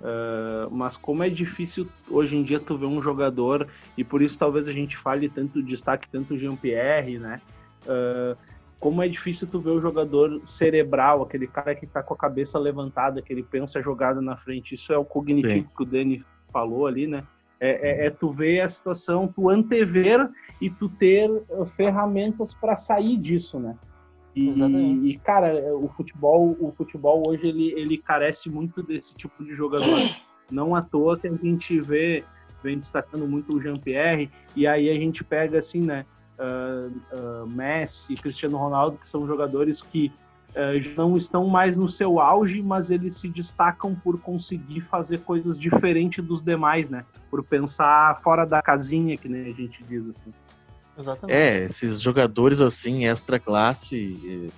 Uh, 0.00 0.72
mas 0.72 0.96
como 0.98 1.22
é 1.24 1.30
difícil 1.30 1.88
hoje 2.10 2.36
em 2.36 2.42
dia 2.42 2.60
tu 2.60 2.76
ver 2.76 2.86
um 2.86 3.00
jogador, 3.00 3.66
e 3.96 4.04
por 4.04 4.20
isso 4.20 4.38
talvez 4.38 4.68
a 4.68 4.72
gente 4.72 4.96
fale 4.98 5.28
tanto, 5.30 5.62
destaque 5.62 6.06
tanto 6.08 6.34
o 6.34 6.38
Jean-Pierre, 6.38 7.18
né? 7.18 7.40
Uh, 7.86 8.36
como 8.84 9.02
é 9.02 9.08
difícil 9.08 9.48
tu 9.48 9.58
ver 9.58 9.70
o 9.70 9.80
jogador 9.80 10.42
cerebral, 10.44 11.22
aquele 11.22 11.46
cara 11.46 11.74
que 11.74 11.86
tá 11.86 12.02
com 12.02 12.12
a 12.12 12.16
cabeça 12.18 12.58
levantada, 12.58 13.22
que 13.22 13.32
ele 13.32 13.42
pensa 13.42 13.78
a 13.78 13.82
jogada 13.82 14.20
na 14.20 14.36
frente. 14.36 14.74
Isso 14.74 14.92
é 14.92 14.98
o 14.98 15.06
cognitivo 15.06 15.54
Sim. 15.54 15.68
que 15.74 15.82
o 15.82 15.86
Dani 15.86 16.22
falou 16.52 16.86
ali, 16.86 17.06
né? 17.06 17.24
É, 17.58 17.70
é, 17.70 18.06
é, 18.06 18.10
tu 18.10 18.30
ver 18.30 18.60
a 18.60 18.68
situação, 18.68 19.26
tu 19.26 19.48
antever 19.48 20.28
e 20.60 20.68
tu 20.68 20.90
ter 20.90 21.30
uh, 21.30 21.64
ferramentas 21.64 22.52
para 22.52 22.76
sair 22.76 23.16
disso, 23.16 23.58
né? 23.58 23.74
E, 24.36 24.50
e, 24.50 25.16
cara, 25.16 25.74
o 25.74 25.88
futebol, 25.88 26.54
o 26.60 26.70
futebol 26.76 27.26
hoje 27.26 27.46
ele, 27.46 27.72
ele 27.72 27.96
carece 27.96 28.50
muito 28.50 28.82
desse 28.82 29.14
tipo 29.14 29.42
de 29.42 29.54
jogador. 29.54 29.98
Não 30.50 30.76
à 30.76 30.82
toa 30.82 31.18
que 31.18 31.26
a 31.26 31.32
gente 31.32 31.80
vê, 31.80 32.22
vem 32.62 32.78
destacando 32.78 33.26
muito 33.26 33.56
o 33.56 33.62
Jean-Pierre, 33.62 34.30
e 34.54 34.66
aí 34.66 34.90
a 34.90 34.94
gente 34.94 35.24
pega 35.24 35.58
assim, 35.58 35.80
né? 35.80 36.04
Uh, 36.38 37.42
uh, 37.42 37.46
Messi, 37.46 38.14
Cristiano 38.14 38.56
Ronaldo, 38.56 38.98
que 38.98 39.08
são 39.08 39.26
jogadores 39.26 39.82
que 39.82 40.12
uh, 40.50 40.96
não 40.96 41.16
estão 41.16 41.46
mais 41.46 41.76
no 41.76 41.88
seu 41.88 42.20
auge, 42.20 42.62
mas 42.62 42.90
eles 42.90 43.16
se 43.16 43.28
destacam 43.28 43.94
por 43.94 44.20
conseguir 44.20 44.80
fazer 44.82 45.20
coisas 45.20 45.58
diferentes 45.58 46.24
dos 46.24 46.42
demais, 46.42 46.90
né? 46.90 47.04
Por 47.30 47.42
pensar 47.42 48.20
fora 48.22 48.44
da 48.44 48.62
casinha, 48.62 49.16
que 49.16 49.28
nem 49.28 49.52
a 49.52 49.54
gente 49.54 49.82
diz 49.84 50.08
assim. 50.08 50.32
Exatamente. 50.98 51.36
É, 51.36 51.64
esses 51.64 52.00
jogadores 52.00 52.60
assim, 52.60 53.06
extra 53.06 53.40
classe, 53.40 54.52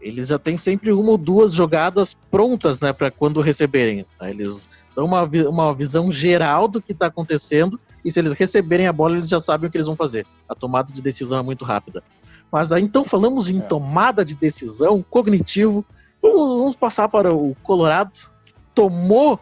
eles 0.00 0.28
já 0.28 0.38
têm 0.38 0.56
sempre 0.56 0.90
uma 0.92 1.10
ou 1.10 1.18
duas 1.18 1.52
jogadas 1.52 2.14
prontas, 2.30 2.80
né, 2.80 2.90
para 2.90 3.10
quando 3.10 3.42
receberem. 3.42 4.06
Né? 4.18 4.30
Eles 4.30 4.66
dão 4.96 5.04
uma, 5.04 5.22
uma 5.24 5.74
visão 5.74 6.10
geral 6.10 6.66
do 6.66 6.80
que 6.80 6.92
está 6.92 7.06
acontecendo 7.06 7.78
e 8.08 8.12
se 8.12 8.18
eles 8.18 8.32
receberem 8.32 8.86
a 8.86 8.92
bola, 8.92 9.16
eles 9.16 9.28
já 9.28 9.38
sabem 9.38 9.68
o 9.68 9.70
que 9.70 9.76
eles 9.76 9.86
vão 9.86 9.94
fazer. 9.94 10.26
A 10.48 10.54
tomada 10.54 10.90
de 10.90 11.02
decisão 11.02 11.38
é 11.38 11.42
muito 11.42 11.64
rápida. 11.64 12.02
Mas 12.50 12.72
aí 12.72 12.82
então 12.82 13.04
falamos 13.04 13.50
em 13.50 13.58
é. 13.58 13.62
tomada 13.62 14.24
de 14.24 14.34
decisão, 14.34 15.04
cognitivo. 15.10 15.84
Vamos, 16.22 16.58
vamos 16.58 16.76
passar 16.76 17.08
para 17.08 17.32
o 17.32 17.54
Colorado, 17.62 18.10
que 18.46 18.54
tomou 18.74 19.38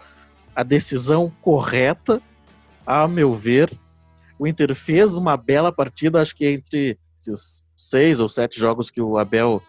a 0.54 0.64
decisão 0.64 1.32
correta, 1.40 2.20
a 2.85 3.06
meu 3.06 3.32
ver. 3.32 3.70
O 4.37 4.49
Inter 4.49 4.75
fez 4.75 5.16
uma 5.16 5.37
bela 5.37 5.70
partida, 5.70 6.20
acho 6.20 6.35
que 6.35 6.46
entre 6.46 6.99
esses 7.16 7.64
seis 7.76 8.20
ou 8.20 8.28
sete 8.28 8.58
jogos 8.58 8.90
que 8.90 9.00
o 9.00 9.16
Abel 9.16 9.62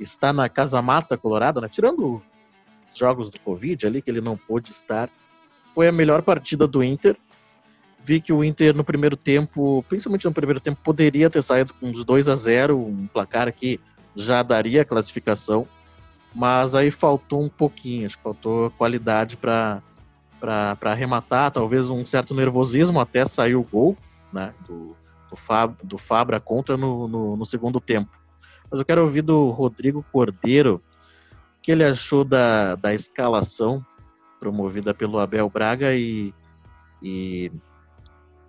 está 0.00 0.32
na 0.32 0.48
Casa 0.48 0.82
Mata 0.82 1.16
Colorado, 1.16 1.60
né? 1.60 1.68
tirando 1.68 2.20
os 2.92 2.98
jogos 2.98 3.30
do 3.30 3.40
Covid 3.40 3.86
ali, 3.86 4.02
que 4.02 4.10
ele 4.10 4.20
não 4.20 4.36
pôde 4.36 4.72
estar, 4.72 5.08
foi 5.72 5.86
a 5.86 5.92
melhor 5.92 6.20
partida 6.22 6.66
do 6.66 6.82
Inter 6.82 7.16
vi 8.02 8.20
que 8.20 8.32
o 8.32 8.42
Inter 8.42 8.74
no 8.74 8.84
primeiro 8.84 9.16
tempo, 9.16 9.84
principalmente 9.88 10.24
no 10.24 10.32
primeiro 10.32 10.60
tempo, 10.60 10.80
poderia 10.82 11.30
ter 11.30 11.42
saído 11.42 11.74
com 11.74 11.88
uns 11.88 12.04
2 12.04 12.28
a 12.28 12.36
0 12.36 12.78
um 12.78 13.06
placar 13.06 13.52
que 13.52 13.78
já 14.16 14.42
daria 14.42 14.82
a 14.82 14.84
classificação, 14.84 15.66
mas 16.34 16.74
aí 16.74 16.90
faltou 16.90 17.42
um 17.42 17.48
pouquinho, 17.48 18.06
acho 18.06 18.16
que 18.16 18.22
faltou 18.22 18.70
qualidade 18.72 19.36
para 19.36 19.82
arrematar, 20.82 21.50
talvez 21.50 21.90
um 21.90 22.04
certo 22.04 22.34
nervosismo 22.34 23.00
até 23.00 23.24
sair 23.24 23.54
o 23.54 23.62
gol 23.62 23.96
né, 24.32 24.52
do, 24.66 24.96
do, 25.28 25.36
Fab, 25.36 25.74
do 25.82 25.98
Fabra 25.98 26.40
contra 26.40 26.76
no, 26.76 27.06
no, 27.06 27.36
no 27.36 27.46
segundo 27.46 27.80
tempo. 27.80 28.10
Mas 28.70 28.80
eu 28.80 28.86
quero 28.86 29.02
ouvir 29.02 29.22
do 29.22 29.50
Rodrigo 29.50 30.04
Cordeiro 30.12 30.80
o 31.58 31.62
que 31.62 31.72
ele 31.72 31.84
achou 31.84 32.24
da, 32.24 32.76
da 32.76 32.94
escalação 32.94 33.84
promovida 34.38 34.94
pelo 34.94 35.18
Abel 35.18 35.50
Braga 35.50 35.94
e, 35.94 36.32
e 37.02 37.52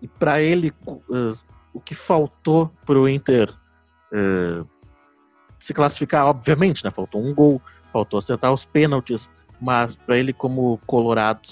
e 0.01 0.07
para 0.07 0.41
ele, 0.41 0.71
uh, 0.87 1.31
o 1.73 1.79
que 1.79 1.93
faltou 1.93 2.71
para 2.85 2.99
o 2.99 3.07
Inter 3.07 3.49
uh, 4.11 4.67
se 5.59 5.73
classificar, 5.73 6.25
obviamente, 6.25 6.83
né? 6.83 6.91
Faltou 6.91 7.21
um 7.21 7.33
gol, 7.33 7.61
faltou 7.93 8.17
acertar 8.17 8.51
os 8.51 8.65
pênaltis, 8.65 9.29
mas 9.59 9.95
para 9.95 10.17
ele, 10.17 10.33
como 10.33 10.79
Colorado. 10.87 11.47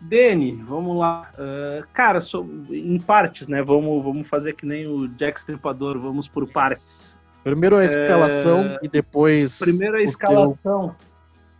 Dene, 0.00 0.54
vamos 0.66 0.98
lá. 0.98 1.30
Uh, 1.34 1.86
cara, 1.92 2.20
so, 2.20 2.48
em 2.70 2.98
partes, 2.98 3.46
né? 3.46 3.62
Vamos, 3.62 4.02
vamos 4.02 4.26
fazer 4.26 4.54
que 4.54 4.66
nem 4.66 4.86
o 4.86 5.06
Jack 5.08 5.38
Stripador, 5.38 5.98
vamos 6.00 6.26
por 6.26 6.48
partes. 6.48 7.20
Primeiro 7.44 7.76
a 7.76 7.84
escalação 7.84 8.78
e 8.82 8.88
depois. 8.88 9.58
Primeiro 9.58 9.96
a 9.96 10.02
escalação. 10.02 10.94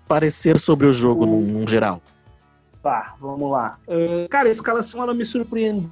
Parecer 0.08 0.58
sobre 0.58 0.86
o 0.86 0.92
jogo, 0.92 1.24
o... 1.24 1.40
num 1.40 1.68
geral. 1.68 2.00
Tá, 2.82 3.14
vamos 3.20 3.48
lá. 3.50 3.78
Uh, 3.86 4.28
cara, 4.28 4.48
a 4.48 4.50
escalação 4.50 5.00
ela 5.02 5.14
me 5.14 5.24
surpreendeu, 5.24 5.88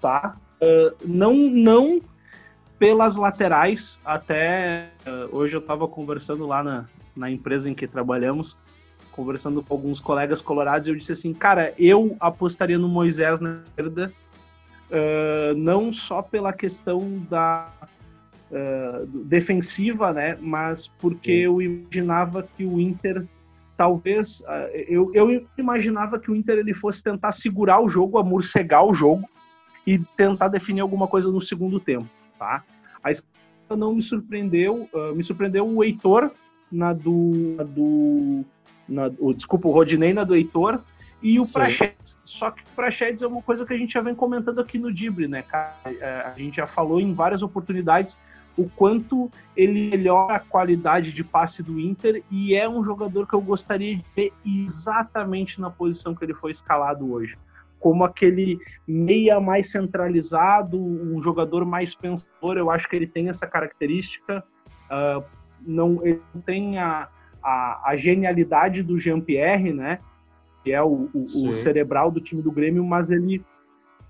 tá? 0.00 0.36
Uh, 0.60 0.96
não, 1.04 1.34
não 1.34 2.00
pelas 2.80 3.14
laterais, 3.14 4.00
até 4.04 4.88
uh, 5.06 5.36
hoje 5.36 5.54
eu 5.54 5.60
estava 5.60 5.86
conversando 5.86 6.44
lá 6.44 6.64
na, 6.64 6.84
na 7.14 7.30
empresa 7.30 7.70
em 7.70 7.74
que 7.74 7.86
trabalhamos, 7.86 8.56
conversando 9.12 9.62
com 9.62 9.72
alguns 9.72 10.00
colegas 10.00 10.40
colorados, 10.40 10.88
e 10.88 10.90
eu 10.90 10.96
disse 10.96 11.12
assim, 11.12 11.32
cara, 11.32 11.72
eu 11.78 12.16
apostaria 12.18 12.78
no 12.78 12.88
Moisés 12.88 13.38
na 13.40 13.60
esquerda, 13.68 14.12
não 15.56 15.92
só 15.92 16.22
pela 16.22 16.52
questão 16.52 17.22
da 17.28 17.68
defensiva, 19.24 20.12
né, 20.14 20.38
mas 20.40 20.88
porque 20.88 21.32
Sim. 21.32 21.44
eu 21.44 21.62
imaginava 21.62 22.48
que 22.56 22.64
o 22.64 22.80
Inter 22.80 23.26
talvez 23.82 24.44
ah, 24.46 24.68
eu, 24.72 25.10
eu 25.12 25.44
imaginava 25.58 26.16
que 26.16 26.30
o 26.30 26.36
Inter 26.36 26.56
ele 26.56 26.72
fosse 26.72 27.02
tentar 27.02 27.32
segurar 27.32 27.82
o 27.82 27.88
jogo, 27.88 28.16
amorcegar 28.16 28.84
o 28.84 28.94
jogo 28.94 29.28
e 29.84 29.98
tentar 30.16 30.46
definir 30.46 30.82
alguma 30.82 31.08
coisa 31.08 31.32
no 31.32 31.40
segundo 31.40 31.80
tempo, 31.80 32.08
tá? 32.38 32.62
A 33.02 33.10
escala 33.10 33.76
não 33.76 33.92
me 33.92 34.00
surpreendeu, 34.00 34.88
uh, 34.92 35.12
me 35.16 35.24
surpreendeu 35.24 35.68
o 35.68 35.82
Heitor 35.82 36.30
na 36.70 36.92
do, 36.92 37.56
na 37.56 37.64
do 37.64 38.44
na, 38.88 39.10
o, 39.18 39.34
desculpa, 39.34 39.66
o 39.66 39.72
Rodinei 39.72 40.12
na 40.12 40.22
do 40.22 40.36
Heitor 40.36 40.80
e 41.20 41.40
o 41.40 41.46
Prachedes. 41.46 42.16
Só 42.22 42.52
que 42.52 42.62
o 42.62 42.76
Prachedes 42.76 43.24
é 43.24 43.26
uma 43.26 43.42
coisa 43.42 43.66
que 43.66 43.74
a 43.74 43.76
gente 43.76 43.94
já 43.94 44.00
vem 44.00 44.14
comentando 44.14 44.60
aqui 44.60 44.78
no 44.78 44.92
Dibre, 44.92 45.26
né, 45.26 45.42
cara? 45.42 45.74
É, 45.86 46.22
a 46.32 46.34
gente 46.36 46.58
já 46.58 46.66
falou 46.66 47.00
em 47.00 47.12
várias 47.12 47.42
oportunidades 47.42 48.16
o 48.56 48.68
quanto 48.68 49.30
ele 49.56 49.90
melhora 49.90 50.36
a 50.36 50.40
qualidade 50.40 51.12
de 51.12 51.24
passe 51.24 51.62
do 51.62 51.78
Inter 51.78 52.22
e 52.30 52.54
é 52.54 52.68
um 52.68 52.84
jogador 52.84 53.26
que 53.26 53.34
eu 53.34 53.40
gostaria 53.40 53.96
de 53.96 54.04
ver 54.14 54.32
exatamente 54.44 55.60
na 55.60 55.70
posição 55.70 56.14
que 56.14 56.24
ele 56.24 56.34
foi 56.34 56.50
escalado 56.50 57.12
hoje. 57.12 57.36
Como 57.78 58.04
aquele 58.04 58.58
meia 58.86 59.40
mais 59.40 59.70
centralizado, 59.70 60.78
um 60.78 61.20
jogador 61.22 61.64
mais 61.64 61.94
pensador, 61.94 62.56
eu 62.56 62.70
acho 62.70 62.88
que 62.88 62.94
ele 62.94 63.06
tem 63.06 63.28
essa 63.28 63.46
característica. 63.46 64.44
Uh, 64.84 65.24
não, 65.66 66.04
ele 66.04 66.22
não 66.32 66.40
tem 66.42 66.78
a, 66.78 67.08
a, 67.42 67.90
a 67.90 67.96
genialidade 67.96 68.82
do 68.82 68.98
Jean-Pierre, 68.98 69.72
né? 69.72 69.98
Que 70.62 70.72
é 70.72 70.80
o, 70.80 71.10
o, 71.12 71.48
o 71.48 71.56
cerebral 71.56 72.10
do 72.10 72.20
time 72.20 72.40
do 72.40 72.52
Grêmio, 72.52 72.84
mas 72.84 73.10
ele, 73.10 73.44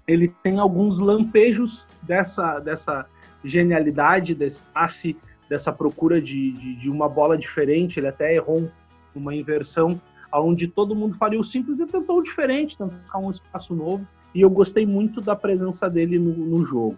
ele 0.07 0.29
tem 0.43 0.59
alguns 0.59 0.99
lampejos 0.99 1.87
dessa, 2.03 2.59
dessa, 2.59 3.07
genialidade 3.45 4.35
desse 4.35 4.63
passe, 4.75 5.17
dessa 5.49 5.73
procura 5.73 6.21
de, 6.21 6.53
de, 6.53 6.75
de, 6.77 6.91
uma 6.91 7.09
bola 7.09 7.37
diferente. 7.37 7.99
Ele 7.99 8.09
até 8.09 8.35
errou 8.35 8.71
uma 9.15 9.35
inversão 9.35 10.01
onde 10.33 10.67
todo 10.67 10.95
mundo 10.95 11.17
faria 11.17 11.39
o 11.39 11.45
simples 11.45 11.79
e 11.79 11.87
tentou 11.87 12.19
o 12.19 12.23
diferente, 12.23 12.79
tentar 12.79 13.19
um 13.19 13.31
espaço 13.31 13.75
novo. 13.75 14.07
E 14.35 14.41
eu 14.41 14.49
gostei 14.49 14.87
muito 14.87 15.21
da 15.21 15.37
presença 15.37 15.91
dele 15.91 16.19
no, 16.19 16.33
no 16.33 16.65
jogo. 16.65 16.97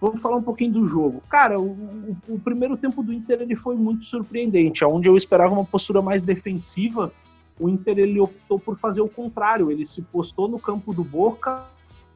Vamos 0.00 0.20
falar 0.20 0.36
um 0.36 0.42
pouquinho 0.42 0.72
do 0.72 0.86
jogo. 0.86 1.22
Cara, 1.28 1.58
o, 1.58 1.70
o, 1.70 2.16
o, 2.28 2.40
primeiro 2.40 2.76
tempo 2.76 3.02
do 3.02 3.12
Inter 3.12 3.40
ele 3.40 3.56
foi 3.56 3.76
muito 3.76 4.04
surpreendente. 4.04 4.84
Onde 4.84 5.08
eu 5.08 5.16
esperava 5.16 5.54
uma 5.54 5.64
postura 5.64 6.02
mais 6.02 6.22
defensiva, 6.22 7.12
o 7.58 7.68
Inter 7.68 7.98
ele 7.98 8.20
optou 8.20 8.58
por 8.58 8.78
fazer 8.78 9.00
o 9.00 9.08
contrário. 9.08 9.70
Ele 9.70 9.86
se 9.86 10.02
postou 10.02 10.48
no 10.48 10.58
campo 10.58 10.92
do 10.92 11.02
Boca, 11.02 11.64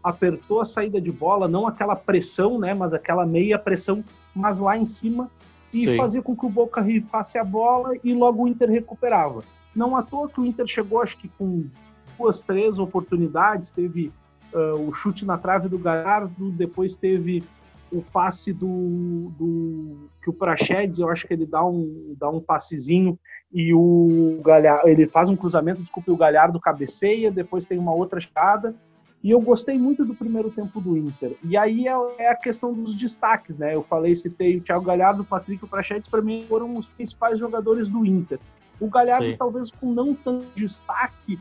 apertou 0.03 0.61
a 0.61 0.65
saída 0.65 1.01
de 1.01 1.11
bola, 1.11 1.47
não 1.47 1.67
aquela 1.67 1.95
pressão, 1.95 2.59
né, 2.59 2.75
mas 2.75 2.93
aquela 2.95 3.27
meia 3.27 3.59
pressão, 3.59 4.03
mas 4.35 4.59
lá 4.59 4.77
em 4.77 4.87
cima, 4.87 5.31
e 5.73 5.85
Sim. 5.85 5.97
fazia 5.97 6.23
com 6.23 6.37
que 6.37 6.47
o 6.47 6.49
Boca 6.49 6.81
rifasse 6.81 7.39
a 7.39 7.45
bola 7.45 7.93
e 8.03 8.13
logo 8.13 8.43
o 8.43 8.49
Inter 8.49 8.69
recuperava. 8.69 9.43
Não 9.75 9.97
à 9.97 10.03
toa 10.03 10.29
que 10.29 10.41
o 10.41 10.45
Inter 10.45 10.67
chegou, 10.67 11.01
acho 11.01 11.17
que 11.17 11.29
com 11.29 11.65
duas, 12.19 12.43
três 12.43 12.79
oportunidades, 12.79 13.71
teve 13.71 14.13
uh, 14.53 14.89
o 14.89 14.93
chute 14.93 15.25
na 15.25 15.39
trave 15.39 15.69
do 15.69 15.79
Galhardo, 15.79 16.51
depois 16.51 16.97
teve 16.97 17.43
o 17.93 18.03
passe 18.03 18.53
do, 18.53 19.33
do 19.39 20.09
que 20.23 20.31
o 20.31 20.33
Prachedes, 20.33 20.99
eu 20.99 21.09
acho 21.09 21.27
que 21.27 21.35
ele 21.35 21.47
dá 21.47 21.65
um, 21.65 22.15
dá 22.19 22.29
um 22.29 22.41
passezinho 22.41 23.19
e 23.53 23.75
o 23.75 24.41
Galhardo, 24.45 24.89
ele 24.89 25.07
faz 25.09 25.29
um 25.29 25.37
cruzamento, 25.37 25.83
desculpe, 25.83 26.11
o 26.11 26.17
Galhardo 26.17 26.61
cabeceia, 26.61 27.31
depois 27.31 27.67
tem 27.67 27.79
uma 27.79 27.93
outra 27.93 28.21
chegada. 28.21 28.75
E 29.23 29.31
eu 29.31 29.41
gostei 29.41 29.79
muito 29.79 30.05
do 30.05 30.15
primeiro 30.15 30.51
tempo 30.51 30.81
do 30.81 30.97
Inter. 30.97 31.37
E 31.45 31.57
aí 31.57 31.87
é, 31.87 31.93
é 32.19 32.31
a 32.31 32.35
questão 32.35 32.73
dos 32.73 32.95
destaques, 32.95 33.59
né? 33.59 33.75
Eu 33.75 33.83
falei, 33.83 34.17
citei 34.17 34.57
o 34.57 34.63
Thiago 34.63 34.85
Galhardo, 34.85 35.23
o 35.23 35.27
Patrick 35.27 35.63
e 35.63 35.67
o 35.67 35.69
Prachedes, 35.69 36.09
para 36.09 36.23
mim 36.23 36.47
foram 36.49 36.77
os 36.77 36.87
principais 36.89 37.39
jogadores 37.39 37.89
do 37.89 38.05
Inter. 38.07 38.39
O 38.81 38.89
Galhardo 38.89 39.27
Sim. 39.27 39.37
talvez 39.37 39.71
com 39.71 39.93
não 39.93 40.15
tanto 40.15 40.47
destaque, 40.55 41.39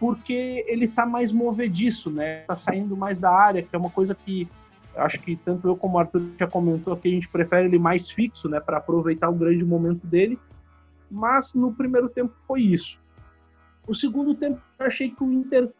porque 0.00 0.64
ele 0.66 0.88
tá 0.88 1.06
mais 1.06 1.30
movediço, 1.30 2.10
né? 2.10 2.40
Tá 2.40 2.56
saindo 2.56 2.96
mais 2.96 3.20
da 3.20 3.30
área, 3.30 3.62
que 3.62 3.76
é 3.76 3.78
uma 3.78 3.90
coisa 3.90 4.12
que 4.12 4.48
acho 4.96 5.20
que 5.20 5.36
tanto 5.36 5.68
eu 5.68 5.76
como 5.76 5.96
o 5.96 6.00
Arthur 6.00 6.22
já 6.38 6.46
comentou 6.46 6.96
que 6.96 7.08
a 7.08 7.10
gente 7.12 7.28
prefere 7.28 7.68
ele 7.68 7.78
mais 7.78 8.10
fixo, 8.10 8.48
né, 8.48 8.58
para 8.60 8.78
aproveitar 8.78 9.28
o 9.28 9.34
grande 9.34 9.64
momento 9.64 10.06
dele. 10.06 10.38
Mas 11.10 11.54
no 11.54 11.72
primeiro 11.72 12.08
tempo 12.08 12.34
foi 12.46 12.62
isso. 12.62 12.98
O 13.86 13.94
segundo 13.94 14.34
tempo 14.34 14.60
eu 14.78 14.86
achei 14.86 15.10
que 15.10 15.22
o 15.22 15.32
Inter 15.32 15.70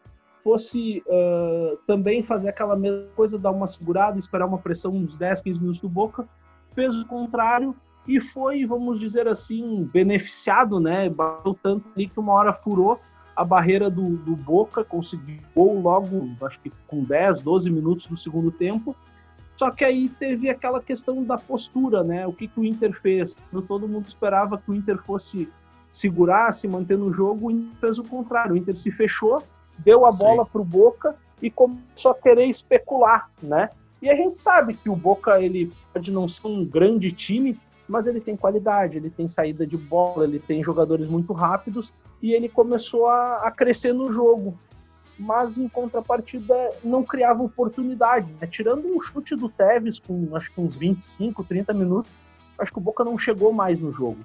fosse 0.43 1.03
uh, 1.07 1.77
também 1.87 2.23
fazer 2.23 2.49
aquela 2.49 2.75
mesma 2.75 3.07
coisa, 3.15 3.37
dar 3.37 3.51
uma 3.51 3.67
segurada, 3.67 4.19
esperar 4.19 4.45
uma 4.45 4.57
pressão 4.57 4.93
uns 4.93 5.15
10, 5.15 5.41
15 5.41 5.59
minutos 5.59 5.81
do 5.81 5.89
Boca. 5.89 6.27
Fez 6.73 6.95
o 6.95 7.05
contrário 7.07 7.75
e 8.07 8.19
foi, 8.19 8.65
vamos 8.65 8.99
dizer 8.99 9.27
assim, 9.27 9.89
beneficiado, 9.93 10.79
né? 10.79 11.09
Bateu 11.09 11.57
tanto 11.61 11.89
ali 11.95 12.07
que 12.07 12.19
uma 12.19 12.33
hora 12.33 12.53
furou 12.53 12.99
a 13.35 13.43
barreira 13.43 13.89
do, 13.89 14.17
do 14.17 14.35
Boca, 14.35 14.83
conseguiu 14.83 15.39
gol 15.55 15.81
logo, 15.81 16.29
acho 16.41 16.59
que 16.59 16.71
com 16.87 17.03
10, 17.03 17.41
12 17.41 17.69
minutos 17.69 18.07
do 18.07 18.17
segundo 18.17 18.51
tempo. 18.51 18.95
Só 19.55 19.69
que 19.69 19.85
aí 19.85 20.09
teve 20.09 20.49
aquela 20.49 20.81
questão 20.81 21.23
da 21.23 21.37
postura, 21.37 22.03
né? 22.03 22.25
O 22.25 22.33
que, 22.33 22.47
que 22.47 22.59
o 22.59 22.65
Inter 22.65 22.93
fez? 22.99 23.37
Todo 23.67 23.87
mundo 23.87 24.07
esperava 24.07 24.57
que 24.57 24.71
o 24.71 24.73
Inter 24.73 24.97
fosse 24.97 25.47
segurar, 25.91 26.51
se 26.53 26.67
manter 26.67 26.97
no 26.97 27.13
jogo, 27.13 27.47
o 27.47 27.51
Inter 27.51 27.75
fez 27.79 27.99
o 27.99 28.03
contrário. 28.03 28.53
O 28.53 28.57
Inter 28.57 28.75
se 28.75 28.89
fechou, 28.91 29.43
deu 29.83 30.05
a 30.05 30.11
bola 30.11 30.45
para 30.45 30.61
o 30.61 30.65
Boca 30.65 31.15
e 31.41 31.49
começou 31.49 32.11
a 32.11 32.15
querer 32.15 32.45
especular, 32.45 33.29
né? 33.41 33.69
E 34.01 34.09
a 34.09 34.15
gente 34.15 34.41
sabe 34.41 34.73
que 34.73 34.89
o 34.89 34.95
Boca 34.95 35.39
ele 35.41 35.71
pode 35.93 36.11
não 36.11 36.27
ser 36.27 36.47
um 36.47 36.65
grande 36.65 37.11
time, 37.11 37.59
mas 37.87 38.07
ele 38.07 38.21
tem 38.21 38.35
qualidade, 38.35 38.97
ele 38.97 39.09
tem 39.09 39.27
saída 39.27 39.67
de 39.67 39.77
bola, 39.77 40.23
ele 40.23 40.39
tem 40.39 40.63
jogadores 40.63 41.07
muito 41.07 41.33
rápidos 41.33 41.93
e 42.21 42.31
ele 42.31 42.47
começou 42.47 43.07
a, 43.07 43.47
a 43.47 43.51
crescer 43.51 43.93
no 43.93 44.11
jogo. 44.11 44.57
Mas 45.19 45.57
em 45.57 45.67
contrapartida 45.67 46.55
não 46.83 47.03
criava 47.03 47.43
oportunidades. 47.43 48.35
Né? 48.39 48.47
Tirando 48.47 48.87
um 48.87 48.99
chute 48.99 49.35
do 49.35 49.49
Tevez 49.49 49.99
com 49.99 50.35
acho 50.35 50.51
que 50.51 50.61
uns 50.61 50.73
25, 50.73 51.43
30 51.43 51.73
minutos, 51.73 52.11
acho 52.57 52.71
que 52.71 52.79
o 52.79 52.81
Boca 52.81 53.03
não 53.03 53.17
chegou 53.17 53.51
mais 53.51 53.79
no 53.79 53.91
jogo. 53.91 54.19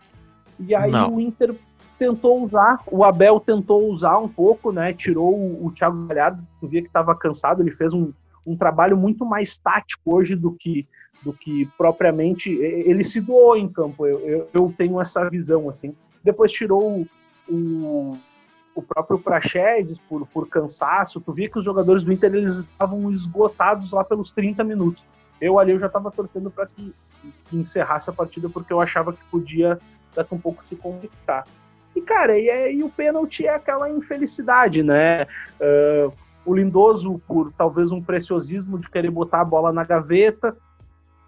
E 0.61 0.75
aí 0.75 0.90
não. 0.90 1.16
o 1.16 1.21
Inter 1.21 1.55
tentou 1.99 2.43
usar, 2.45 2.83
o 2.91 3.05
Abel 3.05 3.41
tentou 3.41 3.91
usar 3.91 4.19
um 4.19 4.29
pouco, 4.29 4.73
né? 4.73 4.93
Tirou 4.93 5.35
o, 5.35 5.67
o 5.67 5.71
Thiago 5.73 6.07
Galhardo, 6.07 6.43
tu 6.61 6.69
via 6.69 6.83
que 6.83 6.89
estava 6.89 7.15
cansado, 7.15 7.63
ele 7.63 7.71
fez 7.71 7.93
um, 7.93 8.13
um 8.47 8.57
trabalho 8.57 8.97
muito 8.97 9.25
mais 9.25 9.59
tático 9.59 10.15
hoje 10.15 10.35
do 10.35 10.53
que 10.53 10.87
do 11.23 11.33
que 11.33 11.67
propriamente 11.77 12.51
ele 12.51 13.03
se 13.03 13.21
doou 13.21 13.57
em 13.57 13.69
campo. 13.69 14.07
Eu, 14.07 14.21
eu, 14.21 14.49
eu 14.53 14.75
tenho 14.77 15.01
essa 15.01 15.29
visão 15.29 15.69
assim. 15.69 15.93
Depois 16.23 16.53
tirou 16.53 17.05
o, 17.49 18.17
o 18.75 18.83
próprio 18.83 19.19
Praxedes 19.19 19.99
por, 19.99 20.27
por 20.29 20.49
cansaço. 20.49 21.21
Tu 21.21 21.33
via 21.33 21.51
que 21.51 21.59
os 21.59 21.65
jogadores 21.65 22.05
do 22.05 22.13
Inter 22.13 22.35
eles 22.35 22.57
estavam 22.57 23.11
esgotados 23.11 23.91
lá 23.91 24.05
pelos 24.05 24.33
30 24.33 24.63
minutos. 24.63 25.03
Eu 25.41 25.59
ali 25.59 25.73
eu 25.73 25.81
já 25.81 25.87
estava 25.87 26.11
torcendo 26.11 26.51
para 26.51 26.67
que, 26.67 26.95
que, 27.49 27.57
encerrasse 27.57 28.09
a 28.09 28.13
partida 28.13 28.49
porque 28.49 28.73
eu 28.73 28.81
achava 28.81 29.13
que 29.13 29.25
podia 29.31 29.79
daqui 30.15 30.35
um 30.35 30.39
pouco 30.39 30.65
se 30.67 30.77
complicar. 30.77 31.45
E 31.97 32.01
cara, 32.03 32.39
e, 32.39 32.49
é, 32.49 32.73
e 32.73 32.85
o 32.85 32.91
pênalti 32.91 33.47
é 33.47 33.55
aquela 33.55 33.91
infelicidade, 33.91 34.83
né? 34.83 35.25
Uh, 35.59 36.13
o 36.45 36.55
Lindoso 36.55 37.21
por 37.27 37.51
talvez 37.53 37.91
um 37.91 38.03
preciosismo 38.03 38.79
de 38.79 38.89
querer 38.89 39.11
botar 39.11 39.41
a 39.41 39.45
bola 39.45 39.73
na 39.73 39.83
gaveta, 39.83 40.57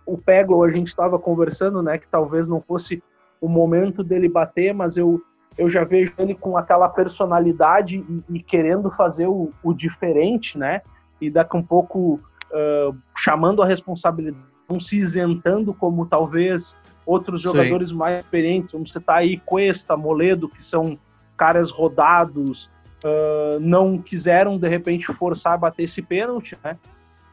o 0.06 0.16
Pego, 0.16 0.62
a 0.62 0.70
gente 0.70 0.86
estava 0.86 1.18
conversando, 1.18 1.82
né, 1.82 1.98
que 1.98 2.06
talvez 2.08 2.48
não 2.48 2.62
fosse 2.62 3.02
o 3.40 3.48
momento 3.48 4.02
dele 4.02 4.28
bater, 4.28 4.72
mas 4.72 4.96
eu, 4.96 5.20
eu 5.56 5.68
já 5.68 5.84
vejo 5.84 6.12
ele 6.18 6.34
com 6.34 6.56
aquela 6.56 6.88
personalidade 6.88 7.98
e, 8.08 8.36
e 8.36 8.42
querendo 8.42 8.90
fazer 8.90 9.26
o, 9.26 9.52
o, 9.62 9.74
diferente, 9.74 10.56
né, 10.56 10.80
e 11.20 11.28
daqui 11.28 11.56
um 11.56 11.62
pouco 11.62 12.20
uh, 12.50 12.96
chamando 13.14 13.62
a 13.62 13.66
responsabilidade, 13.66 14.42
não 14.68 14.80
se 14.80 14.96
isentando 14.96 15.74
como 15.74 16.06
talvez 16.06 16.74
outros 17.08 17.40
Sim. 17.40 17.48
jogadores 17.48 17.90
mais 17.90 18.18
experientes, 18.18 18.72
vamos 18.72 18.92
citar 18.92 19.16
aí 19.16 19.38
Cuesta, 19.38 19.96
Moledo, 19.96 20.46
que 20.46 20.62
são 20.62 20.98
caras 21.38 21.70
rodados, 21.70 22.68
uh, 23.02 23.58
não 23.58 23.96
quiseram 23.96 24.58
de 24.58 24.68
repente 24.68 25.06
forçar 25.14 25.54
a 25.54 25.56
bater 25.56 25.84
esse 25.84 26.02
pênalti, 26.02 26.58
né, 26.62 26.76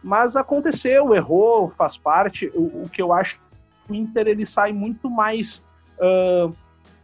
mas 0.02 0.38
aconteceu, 0.38 1.14
errou, 1.14 1.70
faz 1.72 1.98
parte. 1.98 2.50
O, 2.54 2.84
o 2.84 2.90
que 2.90 3.02
eu 3.02 3.12
acho 3.12 3.40
que 3.86 3.92
o 3.92 3.96
Inter 3.96 4.28
ele 4.28 4.46
sai 4.46 4.72
muito 4.72 5.10
mais 5.10 5.62
uh, 6.00 6.56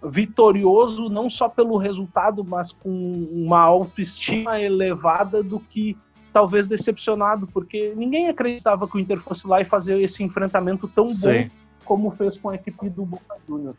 vitorioso, 0.07 1.09
não 1.09 1.29
só 1.29 1.49
pelo 1.49 1.77
resultado, 1.77 2.43
mas 2.43 2.71
com 2.71 3.27
uma 3.31 3.59
autoestima 3.59 4.61
elevada 4.61 5.43
do 5.43 5.59
que 5.59 5.97
talvez 6.31 6.67
decepcionado, 6.67 7.47
porque 7.47 7.91
ninguém 7.97 8.29
acreditava 8.29 8.87
que 8.87 8.95
o 8.95 8.99
Inter 8.99 9.19
fosse 9.19 9.45
lá 9.45 9.59
e 9.59 9.65
fazer 9.65 9.99
esse 9.99 10.23
enfrentamento 10.23 10.87
tão 10.87 11.07
bom 11.07 11.33
Sim. 11.33 11.51
Como 11.85 12.11
fez 12.11 12.37
com 12.37 12.49
a 12.49 12.55
equipe 12.55 12.89
do 12.89 13.05
Boca 13.05 13.35
Juniors. 13.47 13.77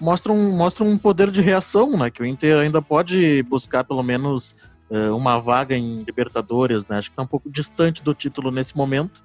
Mostra 0.00 0.32
um, 0.32 0.56
mostra 0.56 0.84
um 0.84 0.96
poder 0.96 1.30
de 1.30 1.42
reação, 1.42 1.96
né? 1.96 2.10
Que 2.10 2.22
o 2.22 2.26
Inter 2.26 2.58
ainda 2.58 2.80
pode 2.80 3.42
buscar 3.44 3.84
pelo 3.84 4.02
menos 4.02 4.56
eh, 4.90 5.10
uma 5.10 5.38
vaga 5.38 5.76
em 5.76 6.02
Libertadores, 6.02 6.86
né? 6.86 6.98
Acho 6.98 7.10
que 7.10 7.12
está 7.12 7.22
um 7.22 7.26
pouco 7.26 7.50
distante 7.50 8.02
do 8.02 8.14
título 8.14 8.50
nesse 8.50 8.76
momento, 8.76 9.22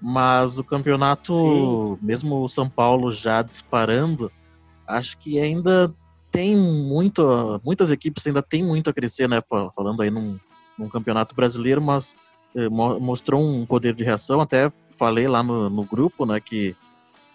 mas 0.00 0.58
o 0.58 0.64
campeonato, 0.64 1.96
Sim. 2.00 2.06
mesmo 2.06 2.42
o 2.42 2.48
São 2.48 2.68
Paulo 2.68 3.12
já 3.12 3.40
disparando, 3.42 4.30
acho 4.86 5.16
que 5.18 5.38
ainda 5.38 5.94
tem 6.30 6.56
muito, 6.56 7.60
muitas 7.64 7.90
equipes 7.90 8.26
ainda 8.26 8.42
tem 8.42 8.62
muito 8.62 8.90
a 8.90 8.92
crescer, 8.92 9.28
né? 9.28 9.40
Falando 9.74 10.02
aí 10.02 10.10
num, 10.10 10.38
num 10.76 10.88
campeonato 10.88 11.34
brasileiro, 11.34 11.80
mas 11.80 12.14
eh, 12.54 12.68
mostrou 12.68 13.40
um 13.40 13.64
poder 13.64 13.94
de 13.94 14.04
reação. 14.04 14.40
Até 14.40 14.70
falei 14.98 15.26
lá 15.28 15.42
no, 15.42 15.70
no 15.70 15.84
grupo, 15.84 16.26
né? 16.26 16.40
Que 16.40 16.76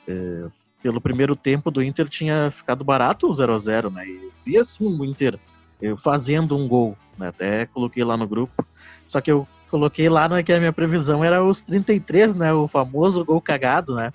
eh, 0.08 0.48
pelo 0.82 1.00
primeiro 1.00 1.36
tempo 1.36 1.72
do 1.72 1.82
Inter 1.82 2.10
tinha 2.10 2.52
ficado 2.52 2.84
barato 2.84 3.28
o 3.28 3.34
0 3.34 3.54
a 3.54 3.58
0 3.58 3.90
né? 3.90 4.06
E 4.06 4.32
via 4.46 4.62
assim 4.62 4.86
o 4.86 5.06
Inter 5.06 5.40
eu 5.82 5.98
fazendo 5.98 6.58
um 6.58 6.68
gol, 6.68 6.98
né? 7.18 7.28
Até 7.30 7.66
coloquei 7.66 8.04
lá 8.04 8.16
no 8.16 8.28
grupo. 8.28 8.66
Só 9.08 9.20
que 9.20 9.32
eu 9.32 9.48
coloquei 9.70 10.08
lá 10.08 10.30
né, 10.30 10.44
que 10.44 10.54
a 10.54 10.60
minha 10.60 10.72
previsão 10.72 11.24
era 11.24 11.44
os 11.44 11.62
33, 11.64 12.36
né? 12.36 12.54
O 12.54 12.68
famoso 12.68 13.24
gol 13.26 13.42
cagado, 13.42 13.96
né? 13.96 14.12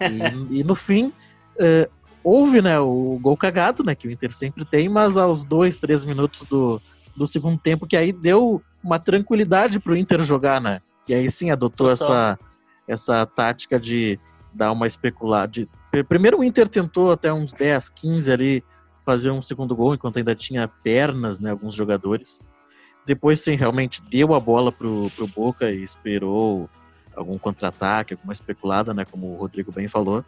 E, 0.00 0.58
e 0.60 0.64
no 0.64 0.74
fim, 0.74 1.12
uh, 1.56 1.90
houve 2.22 2.60
né, 2.60 2.78
o 2.78 3.18
gol 3.20 3.36
cagado, 3.36 3.82
né? 3.82 3.94
Que 3.94 4.06
o 4.06 4.10
Inter 4.10 4.32
sempre 4.32 4.64
tem, 4.64 4.88
mas 4.88 5.16
aos 5.16 5.42
dois, 5.42 5.78
três 5.78 6.04
minutos 6.04 6.44
do, 6.44 6.80
do 7.16 7.26
segundo 7.26 7.58
tempo, 7.58 7.86
que 7.86 7.96
aí 7.96 8.12
deu 8.12 8.62
uma 8.82 8.98
tranquilidade 8.98 9.80
para 9.80 9.92
o 9.92 9.96
Inter 9.96 10.22
jogar, 10.22 10.60
né? 10.60 10.80
E 11.08 11.14
aí 11.14 11.30
sim 11.30 11.50
adotou 11.50 11.90
essa, 11.90 12.38
essa 12.86 13.26
tática 13.26 13.80
de 13.80 14.18
dar 14.52 14.72
uma 14.72 14.86
especulada. 14.86 15.52
De... 15.52 15.68
Primeiro 16.08 16.38
o 16.38 16.44
Inter 16.44 16.68
tentou 16.68 17.12
até 17.12 17.32
uns 17.32 17.52
10, 17.52 17.88
15 17.88 18.32
ali 18.32 18.64
fazer 19.04 19.30
um 19.30 19.42
segundo 19.42 19.74
gol 19.74 19.94
enquanto 19.94 20.18
ainda 20.18 20.34
tinha 20.34 20.68
pernas, 20.68 21.40
né, 21.40 21.50
alguns 21.50 21.74
jogadores. 21.74 22.40
Depois, 23.06 23.40
sim, 23.40 23.54
realmente 23.54 24.02
deu 24.02 24.34
a 24.34 24.40
bola 24.40 24.70
pro, 24.70 25.10
pro 25.16 25.26
Boca 25.26 25.70
e 25.70 25.82
esperou 25.82 26.68
algum 27.16 27.38
contra-ataque, 27.38 28.14
alguma 28.14 28.32
especulada, 28.32 28.94
né, 28.94 29.04
como 29.04 29.32
o 29.32 29.36
Rodrigo 29.36 29.72
bem 29.72 29.88
falou. 29.88 30.24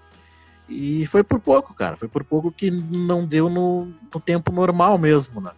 E 0.68 1.06
foi 1.06 1.22
por 1.22 1.38
pouco, 1.38 1.74
cara. 1.74 1.96
Foi 1.96 2.08
por 2.08 2.24
pouco 2.24 2.50
que 2.50 2.70
não 2.70 3.26
deu 3.26 3.48
no, 3.50 3.92
no 4.12 4.20
tempo 4.20 4.52
normal 4.52 4.96
mesmo, 4.96 5.40
né? 5.40 5.50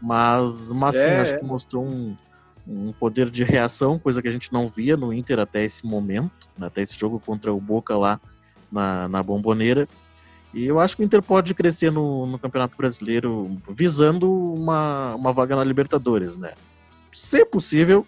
Mas, 0.00 0.72
mas 0.72 0.96
sim, 0.96 1.02
é, 1.02 1.20
acho 1.20 1.38
que 1.38 1.44
mostrou 1.44 1.84
um, 1.84 2.16
um 2.70 2.92
poder 2.92 3.28
de 3.28 3.42
reação, 3.42 3.98
coisa 3.98 4.22
que 4.22 4.28
a 4.28 4.30
gente 4.30 4.52
não 4.52 4.68
via 4.68 4.96
no 4.96 5.12
Inter 5.12 5.40
até 5.40 5.64
esse 5.64 5.84
momento, 5.84 6.48
né, 6.56 6.68
até 6.68 6.82
esse 6.82 6.98
jogo 6.98 7.18
contra 7.18 7.52
o 7.52 7.60
Boca 7.60 7.96
lá 7.96 8.20
na, 8.70 9.08
na 9.08 9.22
Bomboneira. 9.22 9.88
E 10.54 10.64
eu 10.64 10.78
acho 10.78 10.96
que 10.96 11.02
o 11.02 11.04
Inter 11.04 11.22
pode 11.22 11.52
crescer 11.52 11.90
no, 11.90 12.26
no 12.26 12.38
Campeonato 12.38 12.76
Brasileiro 12.76 13.58
visando 13.68 14.32
uma, 14.32 15.14
uma 15.16 15.32
vaga 15.32 15.56
na 15.56 15.64
Libertadores, 15.64 16.36
né? 16.36 16.52
Se 17.12 17.44
possível, 17.44 18.06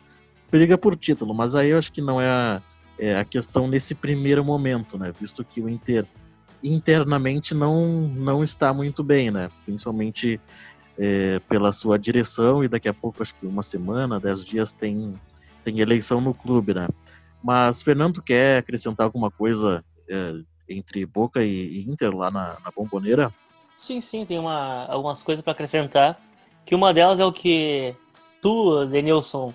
briga 0.51 0.79
por 0.79 0.97
título, 0.97 1.35
mas 1.35 1.55
aí 1.55 1.71
eu 1.71 1.79
acho 1.79 1.93
que 1.93 2.01
não 2.01 2.21
é 2.21 2.29
a, 2.29 2.63
é 2.99 3.19
a 3.19 3.25
questão 3.25 3.67
nesse 3.67 3.95
primeiro 3.95 4.45
momento, 4.45 4.97
né? 4.97 5.13
Visto 5.19 5.45
que 5.45 5.61
o 5.61 5.69
Inter 5.69 6.07
internamente 6.63 7.55
não, 7.55 8.03
não 8.09 8.43
está 8.43 8.73
muito 8.73 9.03
bem, 9.03 9.31
né? 9.31 9.51
Principalmente 9.65 10.41
é, 11.03 11.41
pela 11.49 11.73
sua 11.73 11.99
direção 11.99 12.63
e 12.63 12.69
daqui 12.69 12.89
a 12.89 12.95
pouco, 12.95 13.21
acho 13.21 13.35
que 13.35 13.45
uma 13.45 13.65
semana, 13.65 14.21
dez 14.21 14.45
dias, 14.45 14.73
tem, 14.73 15.19
tem 15.65 15.81
eleição 15.81 16.21
no 16.21 16.33
clube, 16.33 16.73
né? 16.73 16.87
Mas, 17.43 17.83
Fernando, 17.83 18.23
quer 18.23 18.59
acrescentar 18.59 19.07
alguma 19.07 19.29
coisa 19.29 19.85
é, 20.09 20.35
entre 20.69 21.05
Boca 21.05 21.43
e 21.43 21.85
Inter 21.89 22.17
lá 22.17 22.31
na, 22.31 22.57
na 22.65 22.71
Bomboneira? 22.71 23.35
Sim, 23.77 24.01
sim, 24.01 24.25
tem 24.25 24.39
uma, 24.39 24.87
algumas 24.87 25.25
coisas 25.25 25.43
para 25.43 25.53
acrescentar. 25.53 26.21
Que 26.65 26.73
uma 26.73 26.95
delas 26.95 27.19
é 27.19 27.25
o 27.25 27.33
que 27.33 27.97
tu, 28.41 28.87
Denilson, 28.87 29.53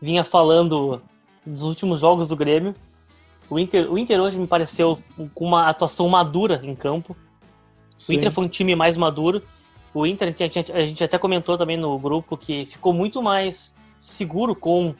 vinha 0.00 0.24
falando 0.24 1.02
dos 1.44 1.64
últimos 1.64 2.00
jogos 2.00 2.28
do 2.28 2.36
Grêmio. 2.36 2.74
O 3.50 3.58
Inter, 3.58 3.92
o 3.92 3.98
Inter 3.98 4.18
hoje 4.18 4.40
me 4.40 4.46
pareceu 4.46 4.98
com 5.34 5.44
uma 5.44 5.66
atuação 5.66 6.08
madura 6.08 6.58
em 6.64 6.74
campo. 6.74 7.14
Sim. 7.98 8.14
O 8.14 8.16
Inter 8.16 8.32
foi 8.32 8.46
um 8.46 8.48
time 8.48 8.74
mais 8.74 8.96
maduro. 8.96 9.42
O 9.96 10.06
Inter, 10.06 10.28
a 10.28 10.46
gente, 10.46 10.72
a 10.72 10.84
gente 10.84 11.02
até 11.02 11.16
comentou 11.16 11.56
também 11.56 11.78
no 11.78 11.98
grupo 11.98 12.36
que 12.36 12.66
ficou 12.66 12.92
muito 12.92 13.22
mais 13.22 13.78
seguro 13.96 14.54
com 14.54 14.94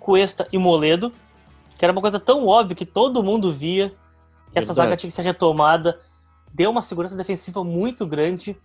Cuesta 0.00 0.48
e 0.50 0.58
Moledo, 0.58 1.12
que 1.78 1.84
era 1.84 1.92
uma 1.92 2.00
coisa 2.00 2.18
tão 2.18 2.44
óbvia 2.44 2.74
que 2.74 2.84
todo 2.84 3.22
mundo 3.22 3.52
via 3.52 3.94
que 4.50 4.58
essa 4.58 4.72
zaga 4.72 4.96
tinha 4.96 5.08
que 5.08 5.14
ser 5.14 5.22
retomada. 5.22 6.00
Deu 6.52 6.68
uma 6.68 6.82
segurança 6.82 7.16
defensiva 7.16 7.62
muito 7.62 8.04
grande. 8.04 8.56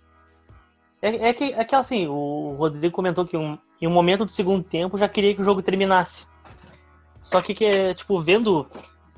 É, 1.03 1.29
é, 1.29 1.33
que, 1.33 1.53
é 1.53 1.63
que 1.63 1.75
assim, 1.75 2.07
o 2.07 2.55
Rodrigo 2.57 2.95
comentou 2.95 3.23
que 3.23 3.37
um, 3.37 3.55
em 3.79 3.85
um 3.85 3.91
momento 3.91 4.25
do 4.25 4.31
segundo 4.31 4.63
tempo 4.63 4.97
já 4.97 5.07
queria 5.07 5.35
que 5.35 5.41
o 5.41 5.45
jogo 5.45 5.61
terminasse. 5.61 6.25
Só 7.21 7.43
que, 7.43 7.53
que 7.53 7.93
tipo, 7.93 8.19
vendo 8.19 8.65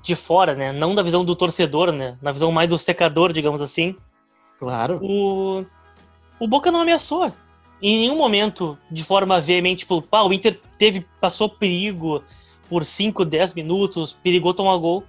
de 0.01 0.17
fora, 0.17 0.53
né? 0.53 0.73
Não 0.73 0.93
da 0.93 1.01
visão 1.01 1.23
do 1.23 1.33
torcedor, 1.33 1.93
né? 1.93 2.17
Na 2.21 2.33
visão 2.33 2.51
mais 2.51 2.67
do 2.67 2.77
secador, 2.77 3.31
digamos 3.31 3.61
assim. 3.61 3.95
Claro. 4.59 4.99
O, 5.01 5.65
o 6.41 6.47
Boca 6.47 6.71
não 6.71 6.81
ameaçou. 6.81 7.31
Em 7.79 7.99
nenhum 7.99 8.17
momento, 8.17 8.75
de 8.89 9.03
forma 9.03 9.39
veemente, 9.39 9.81
tipo, 9.81 10.03
ah, 10.11 10.25
o 10.25 10.33
Inter 10.33 10.59
teve, 10.75 11.05
passou 11.19 11.47
perigo 11.47 12.23
por 12.67 12.83
5, 12.83 13.23
10 13.23 13.53
minutos, 13.53 14.11
perigou 14.11 14.51
tomar 14.51 14.75
gol. 14.77 15.03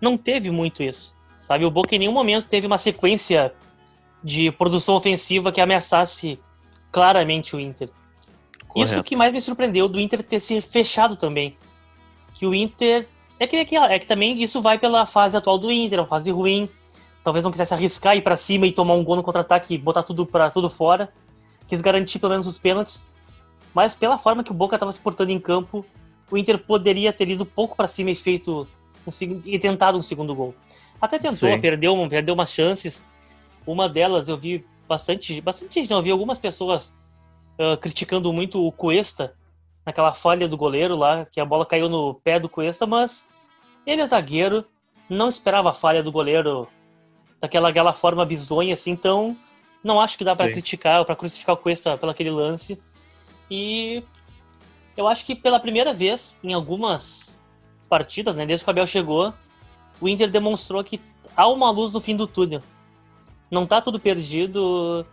Não 0.00 0.16
teve 0.16 0.50
muito 0.50 0.82
isso. 0.82 1.14
Sabe? 1.38 1.66
O 1.66 1.70
Boca 1.70 1.94
em 1.94 1.98
nenhum 1.98 2.12
momento 2.12 2.48
teve 2.48 2.66
uma 2.66 2.78
sequência 2.78 3.52
de 4.24 4.50
produção 4.50 4.94
ofensiva 4.94 5.52
que 5.52 5.60
ameaçasse 5.60 6.38
claramente 6.90 7.54
o 7.54 7.60
Inter. 7.60 7.90
Correto. 8.66 8.92
Isso 8.92 9.02
que 9.02 9.14
mais 9.14 9.30
me 9.30 9.42
surpreendeu 9.42 9.86
do 9.88 10.00
Inter 10.00 10.22
ter 10.22 10.40
se 10.40 10.58
fechado 10.62 11.16
também. 11.16 11.54
Que 12.32 12.46
o 12.46 12.54
Inter. 12.54 13.06
É 13.38 13.46
que, 13.46 13.56
é 13.56 13.64
que, 13.66 13.76
é 13.76 13.98
que 13.98 14.06
também 14.06 14.42
isso 14.42 14.62
vai 14.62 14.78
pela 14.78 15.04
fase 15.04 15.36
atual 15.36 15.58
do 15.58 15.70
Inter, 15.70 16.00
uma 16.00 16.06
fase 16.06 16.30
ruim. 16.30 16.66
Talvez 17.22 17.44
não 17.44 17.52
quisesse 17.52 17.72
arriscar 17.72 18.16
ir 18.16 18.22
para 18.22 18.36
cima 18.36 18.66
e 18.66 18.72
tomar 18.72 18.94
um 18.94 19.04
gol 19.04 19.16
no 19.16 19.22
contra-ataque 19.22 19.74
e 19.74 19.78
botar 19.78 20.02
tudo 20.02 20.26
para 20.26 20.50
tudo 20.50 20.68
fora. 20.68 21.12
Quis 21.68 21.80
garantir 21.80 22.18
pelo 22.18 22.32
menos 22.32 22.46
os 22.46 22.58
pênaltis. 22.58 23.06
Mas 23.72 23.94
pela 23.94 24.18
forma 24.18 24.42
que 24.42 24.50
o 24.50 24.54
Boca 24.54 24.76
estava 24.76 24.92
se 24.92 25.00
portando 25.00 25.30
em 25.30 25.38
campo, 25.38 25.84
o 26.30 26.36
Inter 26.36 26.58
poderia 26.58 27.12
ter 27.12 27.28
ido 27.28 27.46
pouco 27.46 27.76
para 27.76 27.88
cima 27.88 28.10
e 28.10 28.14
feito 28.14 28.66
um, 29.06 29.40
e 29.44 29.58
tentado 29.58 29.96
um 29.96 30.02
segundo 30.02 30.34
gol. 30.34 30.54
Até 31.00 31.18
tentou, 31.18 31.58
perdeu, 31.60 32.08
perdeu 32.08 32.34
umas 32.34 32.50
chances. 32.50 33.02
Uma 33.66 33.88
delas 33.88 34.28
eu 34.28 34.36
vi 34.36 34.64
bastante, 34.88 35.40
bastante 35.40 35.74
gente, 35.74 35.90
não, 35.90 35.98
eu 35.98 36.02
vi 36.02 36.10
algumas 36.10 36.38
pessoas 36.38 36.96
uh, 37.58 37.76
criticando 37.78 38.32
muito 38.32 38.64
o 38.64 38.70
Cuesta 38.72 39.34
naquela 39.86 40.12
falha 40.12 40.48
do 40.48 40.56
goleiro 40.56 40.96
lá, 40.96 41.24
que 41.24 41.40
a 41.40 41.44
bola 41.44 41.66
caiu 41.66 41.88
no 41.88 42.14
pé 42.14 42.38
do 42.38 42.48
Cuesta, 42.48 42.86
mas 42.86 43.26
ele 43.86 44.02
é 44.02 44.06
zagueiro, 44.06 44.64
não 45.08 45.28
esperava 45.28 45.70
a 45.70 45.74
falha 45.74 46.02
do 46.02 46.12
goleiro 46.12 46.68
daquela, 47.42 47.68
daquela 47.68 47.92
forma 47.92 48.24
bizonha 48.24 48.74
assim, 48.74 48.92
então 48.92 49.36
não 49.82 50.00
acho 50.00 50.16
que 50.16 50.24
dá 50.24 50.34
para 50.34 50.50
criticar 50.52 51.00
ou 51.00 51.04
para 51.04 51.16
crucificar 51.16 51.56
o 51.56 51.58
Cuesta 51.58 51.98
pelo 51.98 52.12
aquele 52.12 52.30
lance. 52.30 52.80
E 53.50 54.04
eu 54.96 55.08
acho 55.08 55.26
que 55.26 55.34
pela 55.34 55.58
primeira 55.58 55.92
vez 55.92 56.38
em 56.42 56.54
algumas 56.54 57.36
partidas, 57.88 58.36
né, 58.36 58.46
desde 58.46 58.64
que 58.64 58.70
o 58.70 58.72
Abel 58.72 58.86
chegou, 58.86 59.34
o 60.00 60.08
Inter 60.08 60.30
demonstrou 60.30 60.84
que 60.84 61.00
há 61.36 61.48
uma 61.48 61.68
luz 61.70 61.92
no 61.92 62.00
fim 62.00 62.14
do 62.14 62.28
túnel. 62.28 62.62
Não 63.50 63.66
tá 63.66 63.80
tudo 63.80 63.98
perdido, 63.98 65.04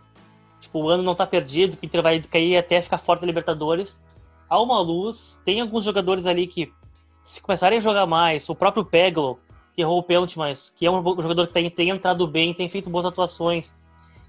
tipo, 0.60 0.84
o 0.84 0.88
ano 0.88 1.02
não 1.02 1.16
tá 1.16 1.26
perdido, 1.26 1.76
que 1.76 1.84
o 1.84 1.86
Inter 1.86 2.02
vai 2.02 2.20
cair 2.20 2.56
até 2.56 2.80
ficar 2.80 2.98
fora 2.98 3.20
da 3.20 3.26
Libertadores. 3.26 4.00
Há 4.48 4.62
uma 4.62 4.80
luz, 4.80 5.40
tem 5.44 5.60
alguns 5.60 5.84
jogadores 5.84 6.26
ali 6.26 6.46
que, 6.46 6.72
se 7.24 7.40
começarem 7.42 7.78
a 7.78 7.82
jogar 7.82 8.06
mais, 8.06 8.48
o 8.48 8.54
próprio 8.54 8.84
Peglo, 8.84 9.38
que 9.80 9.82
errou 9.82 9.98
o 9.98 10.02
pênalti, 10.02 10.38
mas 10.38 10.68
que 10.68 10.84
é 10.84 10.90
um 10.90 11.02
jogador 11.22 11.46
que 11.46 11.52
tem, 11.52 11.70
tem 11.70 11.88
entrado 11.88 12.26
bem, 12.26 12.52
tem 12.52 12.68
feito 12.68 12.90
boas 12.90 13.06
atuações. 13.06 13.74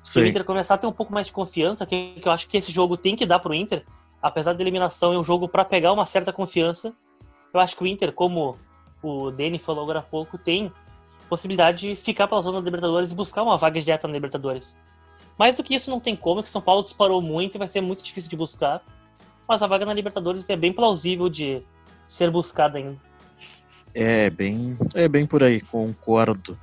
Se 0.01 0.19
o 0.19 0.25
Inter 0.25 0.45
começar 0.45 0.75
a 0.75 0.77
ter 0.77 0.87
um 0.87 0.91
pouco 0.91 1.13
mais 1.13 1.27
de 1.27 1.33
confiança, 1.33 1.85
que, 1.85 2.13
que 2.21 2.27
eu 2.27 2.31
acho 2.31 2.47
que 2.47 2.57
esse 2.57 2.71
jogo 2.71 2.95
tem 2.95 3.15
que 3.15 3.25
dar 3.25 3.39
pro 3.39 3.53
Inter, 3.53 3.85
apesar 4.21 4.53
da 4.53 4.63
eliminação, 4.63 5.13
é 5.13 5.19
um 5.19 5.23
jogo 5.23 5.47
para 5.47 5.65
pegar 5.65 5.91
uma 5.91 6.05
certa 6.05 6.31
confiança. 6.31 6.93
Eu 7.53 7.59
acho 7.59 7.75
que 7.75 7.83
o 7.83 7.87
Inter, 7.87 8.13
como 8.13 8.57
o 9.03 9.29
Dani 9.29 9.59
falou 9.59 9.83
agora 9.83 9.99
há 9.99 10.01
pouco, 10.01 10.37
tem 10.37 10.71
possibilidade 11.29 11.89
de 11.89 11.95
ficar 11.95 12.27
pela 12.27 12.41
zona 12.41 12.61
da 12.61 12.65
Libertadores 12.65 13.11
e 13.11 13.15
buscar 13.15 13.43
uma 13.43 13.57
vaga 13.57 13.79
direta 13.79 14.07
na 14.07 14.13
Libertadores. 14.13 14.79
Mais 15.37 15.57
do 15.57 15.63
que 15.63 15.75
isso 15.75 15.91
não 15.91 15.99
tem 15.99 16.15
como, 16.15 16.41
que 16.41 16.49
São 16.49 16.61
Paulo 16.61 16.83
disparou 16.83 17.21
muito 17.21 17.55
e 17.55 17.59
vai 17.59 17.67
ser 17.67 17.81
muito 17.81 18.01
difícil 18.01 18.29
de 18.29 18.37
buscar. 18.37 18.81
Mas 19.47 19.61
a 19.61 19.67
vaga 19.67 19.85
na 19.85 19.93
Libertadores 19.93 20.49
é 20.49 20.55
bem 20.55 20.71
plausível 20.71 21.29
de 21.29 21.61
ser 22.07 22.31
buscada 22.31 22.77
ainda. 22.77 23.10
É 23.93 24.29
bem, 24.29 24.77
é 24.95 25.07
bem 25.07 25.25
por 25.25 25.43
aí, 25.43 25.61
concordo. 25.61 26.57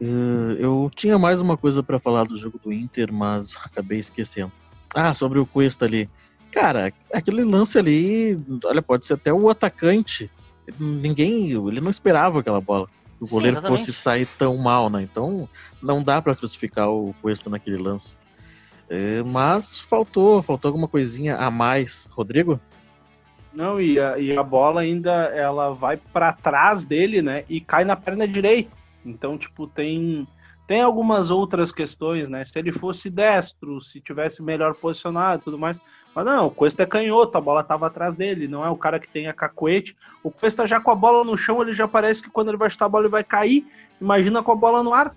Uh, 0.00 0.52
eu 0.58 0.90
tinha 0.94 1.18
mais 1.18 1.40
uma 1.40 1.56
coisa 1.56 1.82
para 1.82 1.98
falar 1.98 2.24
do 2.24 2.36
jogo 2.36 2.60
do 2.62 2.72
Inter, 2.72 3.12
mas 3.12 3.54
acabei 3.64 3.98
esquecendo. 3.98 4.52
Ah, 4.94 5.14
sobre 5.14 5.38
o 5.38 5.46
Cuesta 5.46 5.84
ali. 5.84 6.08
Cara, 6.52 6.92
aquele 7.12 7.44
lance 7.44 7.78
ali, 7.78 8.38
olha, 8.64 8.82
pode 8.82 9.06
ser 9.06 9.14
até 9.14 9.32
o 9.32 9.48
atacante. 9.48 10.30
Ninguém, 10.78 11.50
ele 11.50 11.80
não 11.80 11.90
esperava 11.90 12.40
aquela 12.40 12.60
bola. 12.60 12.88
O 13.20 13.26
goleiro 13.26 13.60
Sim, 13.60 13.66
fosse 13.66 13.92
sair 13.92 14.26
tão 14.38 14.56
mal, 14.56 14.90
né? 14.90 15.02
Então 15.02 15.48
não 15.82 16.02
dá 16.02 16.20
para 16.20 16.36
crucificar 16.36 16.90
o 16.90 17.14
Cuesta 17.22 17.48
naquele 17.48 17.78
lance. 17.78 18.16
É, 18.88 19.22
mas 19.22 19.78
faltou, 19.78 20.42
faltou 20.42 20.68
alguma 20.68 20.86
coisinha 20.86 21.36
a 21.36 21.50
mais. 21.50 22.06
Rodrigo? 22.10 22.60
Não, 23.56 23.80
e 23.80 23.98
a, 23.98 24.18
e 24.18 24.36
a 24.36 24.42
bola 24.42 24.82
ainda 24.82 25.10
ela 25.10 25.72
vai 25.72 25.96
para 25.96 26.30
trás 26.30 26.84
dele, 26.84 27.22
né? 27.22 27.42
E 27.48 27.58
cai 27.58 27.86
na 27.86 27.96
perna 27.96 28.28
direita. 28.28 28.76
Então, 29.04 29.38
tipo, 29.38 29.66
tem 29.66 30.28
tem 30.66 30.82
algumas 30.82 31.30
outras 31.30 31.70
questões, 31.72 32.28
né? 32.28 32.44
Se 32.44 32.58
ele 32.58 32.72
fosse 32.72 33.08
destro, 33.08 33.80
se 33.80 34.00
tivesse 34.00 34.42
melhor 34.42 34.74
posicionado, 34.74 35.42
tudo 35.44 35.58
mais. 35.58 35.80
Mas 36.14 36.26
não, 36.26 36.48
o 36.48 36.50
Cuesta 36.50 36.82
é 36.82 36.86
canhoto, 36.86 37.38
a 37.38 37.40
bola 37.40 37.60
estava 37.60 37.86
atrás 37.86 38.14
dele, 38.14 38.48
não 38.48 38.64
é 38.64 38.68
o 38.68 38.76
cara 38.76 38.98
que 38.98 39.08
tem 39.08 39.28
a 39.28 39.32
cacuete. 39.32 39.96
O 40.22 40.30
Cuesta 40.30 40.66
já 40.66 40.80
com 40.80 40.90
a 40.90 40.94
bola 40.94 41.24
no 41.24 41.36
chão, 41.36 41.62
ele 41.62 41.72
já 41.72 41.86
parece 41.86 42.22
que 42.22 42.28
quando 42.28 42.48
ele 42.48 42.56
vai 42.56 42.68
chutar 42.68 42.86
a 42.86 42.88
bola 42.88 43.04
ele 43.04 43.10
vai 43.10 43.24
cair. 43.24 43.64
Imagina 44.00 44.42
com 44.42 44.52
a 44.52 44.56
bola 44.56 44.82
no 44.82 44.92
ar. 44.92 45.14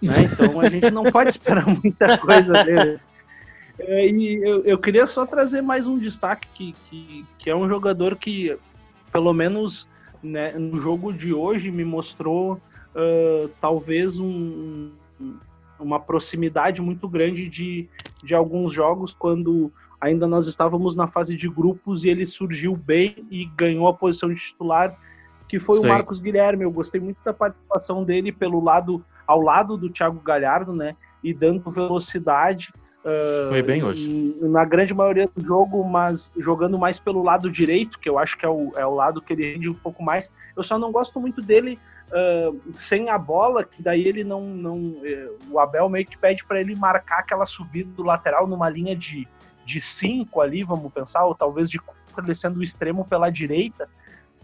Né? 0.00 0.14
Então 0.22 0.60
a 0.60 0.70
gente 0.70 0.90
não 0.90 1.02
pode 1.02 1.30
esperar 1.30 1.66
muita 1.82 2.16
coisa 2.16 2.64
dele. 2.64 3.00
É, 3.78 4.06
e 4.06 4.34
eu, 4.42 4.64
eu, 4.64 4.78
queria 4.78 5.06
só 5.06 5.24
trazer 5.24 5.62
mais 5.62 5.86
um 5.86 5.98
destaque 5.98 6.48
que, 6.54 6.74
que, 6.88 7.26
que 7.38 7.50
é 7.50 7.56
um 7.56 7.68
jogador 7.68 8.16
que, 8.16 8.56
pelo 9.10 9.32
menos 9.32 9.88
né, 10.22 10.52
no 10.52 10.78
jogo 10.80 11.12
de 11.12 11.32
hoje, 11.32 11.70
me 11.70 11.84
mostrou 11.84 12.60
uh, 12.94 13.48
talvez 13.60 14.18
um, 14.18 14.90
uma 15.78 15.98
proximidade 15.98 16.80
muito 16.80 17.08
grande 17.08 17.48
de, 17.48 17.88
de 18.22 18.34
alguns 18.34 18.72
jogos 18.72 19.14
quando 19.18 19.72
ainda 20.00 20.26
nós 20.26 20.46
estávamos 20.46 20.96
na 20.96 21.06
fase 21.06 21.36
de 21.36 21.48
grupos 21.48 22.04
e 22.04 22.08
ele 22.08 22.26
surgiu 22.26 22.76
bem 22.76 23.26
e 23.30 23.44
ganhou 23.56 23.86
a 23.86 23.94
posição 23.94 24.32
de 24.32 24.40
titular, 24.40 24.96
que 25.48 25.58
foi 25.58 25.76
Sim. 25.76 25.84
o 25.84 25.88
Marcos 25.88 26.20
Guilherme. 26.20 26.64
Eu 26.64 26.70
gostei 26.70 27.00
muito 27.00 27.18
da 27.24 27.32
participação 27.32 28.04
dele 28.04 28.32
pelo 28.32 28.62
lado 28.62 29.04
ao 29.26 29.40
lado 29.40 29.76
do 29.76 29.88
Thiago 29.88 30.20
Galhardo, 30.20 30.72
né? 30.72 30.96
E 31.22 31.32
dando 31.32 31.70
velocidade. 31.70 32.72
Uh, 33.04 33.48
foi 33.48 33.62
bem 33.62 33.82
hoje. 33.82 34.36
Na 34.40 34.64
grande 34.64 34.94
maioria 34.94 35.28
do 35.34 35.44
jogo, 35.44 35.82
mas 35.84 36.30
jogando 36.36 36.78
mais 36.78 36.98
pelo 36.98 37.22
lado 37.22 37.50
direito, 37.50 37.98
que 37.98 38.08
eu 38.08 38.18
acho 38.18 38.38
que 38.38 38.46
é 38.46 38.48
o, 38.48 38.72
é 38.76 38.86
o 38.86 38.94
lado 38.94 39.20
que 39.20 39.32
ele 39.32 39.52
rende 39.52 39.68
um 39.68 39.74
pouco 39.74 40.02
mais. 40.02 40.30
Eu 40.56 40.62
só 40.62 40.78
não 40.78 40.92
gosto 40.92 41.20
muito 41.20 41.42
dele 41.42 41.78
uh, 42.08 42.60
sem 42.72 43.10
a 43.10 43.18
bola, 43.18 43.64
que 43.64 43.82
daí 43.82 44.06
ele 44.06 44.22
não. 44.22 44.42
não 44.42 44.76
uh, 44.76 45.38
o 45.50 45.58
Abel 45.58 45.88
meio 45.88 46.06
que 46.06 46.16
pede 46.16 46.44
para 46.44 46.60
ele 46.60 46.76
marcar 46.76 47.18
aquela 47.18 47.44
subida 47.44 47.90
do 47.92 48.04
lateral 48.04 48.46
numa 48.46 48.68
linha 48.68 48.94
de, 48.94 49.26
de 49.64 49.80
cinco 49.80 50.40
ali, 50.40 50.62
vamos 50.62 50.92
pensar, 50.92 51.24
ou 51.24 51.34
talvez 51.34 51.68
de 51.68 51.80
ele 52.18 52.34
sendo 52.34 52.60
o 52.60 52.62
extremo 52.62 53.04
pela 53.06 53.30
direita, 53.30 53.88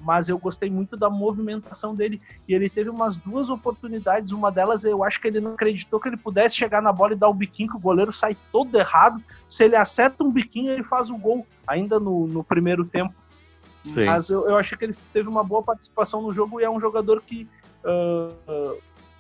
mas 0.01 0.29
eu 0.29 0.39
gostei 0.39 0.71
muito 0.71 0.97
da 0.97 1.11
movimentação 1.11 1.95
dele 1.95 2.21
e 2.47 2.55
ele 2.55 2.69
teve 2.69 2.91
umas 2.91 3.17
duas 3.17 3.51
oportunidades, 3.51 4.33
uma 4.33 4.51
delas 4.51 4.85
eu 4.85 5.03
acho 5.05 5.21
que 5.21 5.29
ele 5.29 5.41
não 5.41 5.53
acreditou 5.53 6.01
que 6.01 6.09
ele 6.09 6.17
pudesse 6.17 6.57
chegar 6.57 6.81
na 6.81 6.93
bola 6.93 7.13
e 7.13 7.17
dar 7.17 7.29
o 7.29 7.35
biquinho, 7.35 7.71
que 7.71 7.77
o 7.77 7.81
goleiro 7.81 8.13
sai 8.13 8.37
todo 8.53 8.77
errado, 8.77 9.23
se 9.49 9.65
ele 9.65 9.77
acerta 9.77 10.25
um 10.25 10.31
biquinho 10.31 10.73
ele 10.73 10.83
faz 10.83 11.11
o 11.11 11.17
gol, 11.17 11.47
ainda 11.67 11.99
no, 11.99 12.27
no 12.27 12.45
primeiro 12.45 12.85
tempo. 12.85 13.15
Sim. 13.85 14.05
Mas 14.05 14.29
eu, 14.29 14.49
eu 14.49 14.57
achei 14.57 14.77
que 14.77 14.85
ele 14.85 14.97
teve 15.13 15.29
uma 15.29 15.43
boa 15.43 15.63
participação 15.63 16.21
no 16.23 16.33
jogo 16.33 16.61
e 16.61 16.65
é 16.65 16.71
um 16.71 16.81
jogador 16.81 17.23
que 17.23 17.49
uh, 17.85 18.77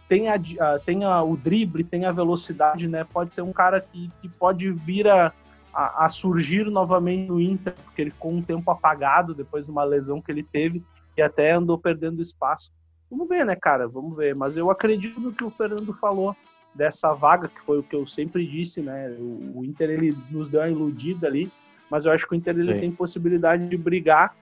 tem, 0.09 0.29
a, 0.29 0.37
uh, 0.37 0.81
tem 0.85 1.05
a, 1.05 1.23
o 1.23 1.37
drible, 1.37 1.85
tem 1.85 2.05
a 2.05 2.13
velocidade, 2.13 2.89
né? 2.89 3.05
Pode 3.05 3.33
ser 3.33 3.43
um 3.43 3.53
cara 3.53 3.81
que, 3.81 4.11
que 4.21 4.29
pode 4.29 4.71
vir 4.71 5.09
a 5.09 5.33
a, 5.79 6.07
a, 6.07 6.09
surgir 6.09 6.65
novamente 6.65 7.29
no 7.29 7.41
Inter, 7.41 7.73
porque 7.85 8.03
ele 8.03 8.11
ficou 8.11 8.33
um 8.33 8.43
tempo 8.43 8.69
apagado 8.69 9.33
depois 9.33 9.65
de 9.65 9.71
uma 9.71 9.85
lesão 9.85 10.21
que 10.21 10.33
ele 10.33 10.43
teve. 10.43 10.83
e 11.17 11.23
até 11.23 11.53
andou 11.53 11.79
perdendo 11.79 12.21
espaço. 12.21 12.73
Vamos 13.09 13.29
ver, 13.29 13.47
né, 13.47 13.55
cara? 13.55 13.87
Vamos 13.87 14.17
ver. 14.17 14.35
Mas 14.35 14.57
eu 14.57 14.71
acredito 14.71 15.21
no 15.21 15.33
que 15.33 15.45
o 15.45 15.51
Fernando 15.51 15.93
falou 15.95 16.37
dessa 16.75 17.15
vaga, 17.15 17.47
que 17.47 17.61
foi 17.61 17.79
o 17.79 17.83
que 17.83 17.95
eu 17.95 18.09
sempre 18.09 18.45
disse, 18.45 18.81
né? 18.81 19.17
O, 19.55 19.65
Inter 19.65 19.91
ele 19.91 20.19
nos 20.31 20.49
deu 20.49 20.61
uma 20.61 20.69
iludida 20.69 21.29
ali, 21.29 21.51
mas 21.89 22.05
eu 22.05 22.13
acho 22.13 22.27
que 22.27 22.35
o 22.35 22.37
Inter 22.37 22.59
ele 22.59 22.81
tem 22.81 22.91
possibilidade 22.91 23.69
de 23.69 23.77
brigar 23.77 24.35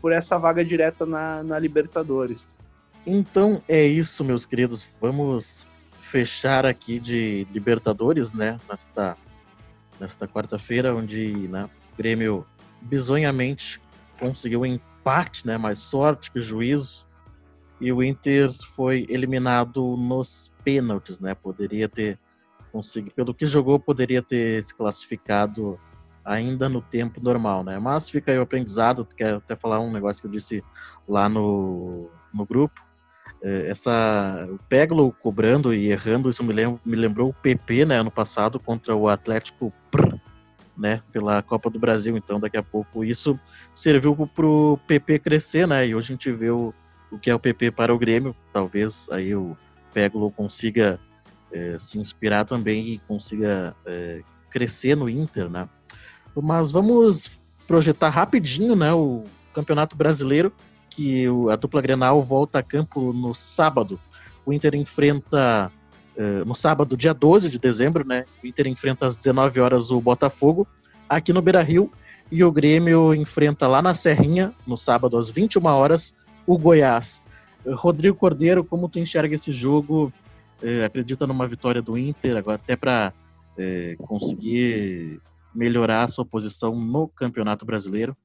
por 0.00 0.12
essa 0.12 0.38
vaga 0.38 0.64
direta 0.64 1.04
na, 1.04 1.42
na 1.42 1.58
Libertadores. 1.58 2.46
Então 3.04 3.60
é 3.68 3.84
isso, 3.84 4.24
meus 4.24 4.46
queridos. 4.46 4.88
Vamos 5.00 5.66
fechar 6.00 6.64
aqui 6.64 7.00
de 7.00 7.46
Libertadores, 7.52 8.32
né? 8.32 8.58
Nesta, 8.68 9.16
nesta 10.00 10.26
quarta-feira, 10.26 10.94
onde 10.94 11.48
né, 11.48 11.64
o 11.64 11.96
Grêmio 11.96 12.46
bizonhamente 12.82 13.80
conseguiu 14.18 14.60
um 14.62 14.66
empate, 14.66 15.46
né? 15.46 15.58
Mais 15.58 15.78
sorte 15.78 16.30
que 16.30 16.40
juízo. 16.40 17.06
E 17.80 17.92
o 17.92 18.02
Inter 18.02 18.52
foi 18.74 19.06
eliminado 19.08 19.96
nos 19.96 20.50
pênaltis, 20.62 21.20
né? 21.20 21.34
Poderia 21.34 21.88
ter 21.88 22.18
conseguido, 22.72 23.14
pelo 23.14 23.34
que 23.34 23.46
jogou, 23.46 23.78
poderia 23.78 24.22
ter 24.22 24.62
se 24.64 24.74
classificado 24.74 25.78
ainda 26.24 26.68
no 26.68 26.80
tempo 26.80 27.20
normal, 27.20 27.62
né? 27.62 27.78
Mas 27.78 28.08
fica 28.08 28.32
aí 28.32 28.38
o 28.38 28.42
aprendizado, 28.42 29.06
quero 29.16 29.38
até 29.38 29.54
falar 29.54 29.80
um 29.80 29.92
negócio 29.92 30.22
que 30.22 30.26
eu 30.26 30.32
disse 30.32 30.64
lá 31.06 31.28
no, 31.28 32.10
no 32.32 32.46
grupo. 32.46 32.80
É, 33.46 33.68
essa, 33.68 34.48
o 34.50 34.58
Peglo 34.70 35.14
cobrando 35.20 35.74
e 35.74 35.92
errando, 35.92 36.30
isso 36.30 36.42
me, 36.42 36.54
me 36.82 36.96
lembrou 36.96 37.28
o 37.28 37.34
PP, 37.34 37.84
né, 37.84 38.00
ano 38.00 38.10
passado, 38.10 38.58
contra 38.58 38.96
o 38.96 39.06
Atlético 39.06 39.70
né, 40.74 41.02
pela 41.12 41.42
Copa 41.42 41.68
do 41.68 41.78
Brasil. 41.78 42.16
Então, 42.16 42.40
daqui 42.40 42.56
a 42.56 42.62
pouco, 42.62 43.04
isso 43.04 43.38
serviu 43.74 44.16
para 44.34 44.46
o 44.46 44.78
PP 44.86 45.18
crescer, 45.18 45.68
né, 45.68 45.86
e 45.86 45.94
hoje 45.94 46.06
a 46.06 46.14
gente 46.14 46.32
vê 46.32 46.48
o, 46.48 46.72
o 47.12 47.18
que 47.18 47.28
é 47.28 47.34
o 47.34 47.38
PP 47.38 47.72
para 47.72 47.94
o 47.94 47.98
Grêmio. 47.98 48.34
Talvez 48.50 49.10
aí 49.10 49.34
o 49.34 49.54
Peglo 49.92 50.30
consiga 50.30 50.98
é, 51.52 51.76
se 51.78 51.98
inspirar 51.98 52.46
também 52.46 52.94
e 52.94 52.98
consiga 53.00 53.76
é, 53.84 54.22
crescer 54.48 54.96
no 54.96 55.06
Inter, 55.06 55.50
né. 55.50 55.68
Mas 56.34 56.70
vamos 56.70 57.42
projetar 57.66 58.08
rapidinho, 58.08 58.74
né, 58.74 58.94
o 58.94 59.22
Campeonato 59.52 59.94
Brasileiro, 59.94 60.50
que 60.94 61.26
a 61.50 61.56
dupla 61.56 61.82
Grenal 61.82 62.22
volta 62.22 62.60
a 62.60 62.62
campo 62.62 63.12
no 63.12 63.34
sábado. 63.34 63.98
O 64.46 64.52
Inter 64.52 64.74
enfrenta 64.74 65.70
uh, 66.16 66.44
no 66.44 66.54
sábado, 66.54 66.96
dia 66.96 67.12
12 67.12 67.50
de 67.50 67.58
dezembro, 67.58 68.06
né? 68.06 68.24
O 68.42 68.46
Inter 68.46 68.68
enfrenta 68.68 69.06
às 69.06 69.16
19 69.16 69.60
horas 69.60 69.90
o 69.90 70.00
Botafogo 70.00 70.66
aqui 71.08 71.32
no 71.32 71.42
Beira-Rio 71.42 71.90
e 72.30 72.42
o 72.44 72.52
Grêmio 72.52 73.14
enfrenta 73.14 73.66
lá 73.66 73.82
na 73.82 73.92
Serrinha 73.92 74.54
no 74.66 74.76
sábado 74.76 75.18
às 75.18 75.28
21 75.28 75.66
horas 75.66 76.14
o 76.46 76.56
Goiás. 76.56 77.22
Rodrigo 77.66 78.16
Cordeiro, 78.16 78.62
como 78.64 78.88
tu 78.88 78.98
enxerga 78.98 79.34
esse 79.34 79.50
jogo? 79.50 80.12
Uh, 80.62 80.84
acredita 80.84 81.26
numa 81.26 81.46
vitória 81.48 81.82
do 81.82 81.98
Inter 81.98 82.36
agora 82.36 82.56
até 82.56 82.76
para 82.76 83.12
conseguir 83.98 85.20
melhorar 85.54 86.02
a 86.02 86.08
sua 86.08 86.24
posição 86.24 86.74
no 86.74 87.06
Campeonato 87.06 87.64
Brasileiro? 87.64 88.16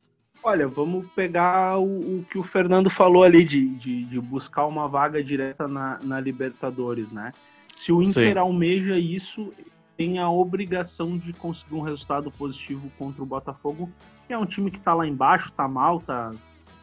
Olha, 0.41 0.67
vamos 0.67 1.05
pegar 1.13 1.77
o, 1.77 2.19
o 2.19 2.25
que 2.29 2.37
o 2.37 2.43
Fernando 2.43 2.89
falou 2.89 3.23
ali 3.23 3.43
de, 3.43 3.67
de, 3.75 4.03
de, 4.05 4.19
buscar 4.21 4.65
uma 4.65 4.87
vaga 4.87 5.21
direta 5.21 5.67
na, 5.67 5.99
na 6.01 6.19
Libertadores, 6.19 7.11
né? 7.11 7.31
Se 7.73 7.91
o 7.91 8.01
Inter 8.01 8.33
Sim. 8.33 8.39
almeja 8.39 8.97
isso, 8.97 9.53
tem 9.97 10.17
a 10.17 10.29
obrigação 10.29 11.17
de 11.17 11.33
conseguir 11.33 11.75
um 11.75 11.81
resultado 11.81 12.31
positivo 12.31 12.89
contra 12.97 13.21
o 13.21 13.25
Botafogo, 13.25 13.89
que 14.27 14.33
é 14.33 14.37
um 14.37 14.45
time 14.45 14.71
que 14.71 14.79
tá 14.79 14.93
lá 14.93 15.05
embaixo, 15.05 15.51
tá 15.51 15.67
mal, 15.67 15.99
tá, 15.99 16.31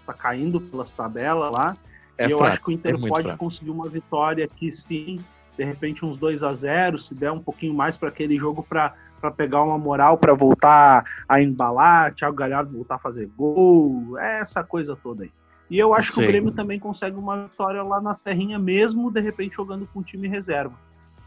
tá 0.04 0.12
caindo 0.12 0.60
pelas 0.60 0.92
tabelas 0.92 1.50
lá. 1.50 1.74
É 2.18 2.28
e 2.28 2.30
eu 2.30 2.38
fraco, 2.38 2.52
acho 2.52 2.62
que 2.62 2.68
o 2.68 2.72
Inter 2.72 2.94
é 2.94 3.08
pode 3.08 3.22
fraco. 3.22 3.38
conseguir 3.38 3.70
uma 3.70 3.88
vitória 3.88 4.44
aqui 4.44 4.70
sim, 4.70 5.18
de 5.56 5.64
repente 5.64 6.04
uns 6.04 6.18
2 6.18 6.42
a 6.42 6.52
0 6.52 6.98
se 6.98 7.14
der 7.14 7.32
um 7.32 7.40
pouquinho 7.40 7.72
mais 7.72 7.96
para 7.96 8.10
aquele 8.10 8.36
jogo 8.36 8.62
para 8.62 8.94
para 9.20 9.30
pegar 9.30 9.62
uma 9.62 9.78
moral 9.78 10.18
para 10.18 10.34
voltar 10.34 11.04
a 11.28 11.40
embalar, 11.40 12.14
Thiago 12.14 12.36
Galhardo 12.36 12.72
voltar 12.72 12.96
a 12.96 12.98
fazer 12.98 13.28
gol, 13.36 14.18
essa 14.18 14.62
coisa 14.62 14.96
toda 14.96 15.24
aí. 15.24 15.30
E 15.68 15.78
eu 15.78 15.94
acho 15.94 16.12
que 16.12 16.22
o 16.22 16.26
Grêmio 16.26 16.52
também 16.52 16.78
consegue 16.78 17.16
uma 17.16 17.48
vitória 17.48 17.82
lá 17.82 18.00
na 18.00 18.14
Serrinha, 18.14 18.58
mesmo 18.58 19.10
de 19.10 19.20
repente 19.20 19.56
jogando 19.56 19.86
com 19.92 20.02
time 20.02 20.28
reserva. 20.28 20.74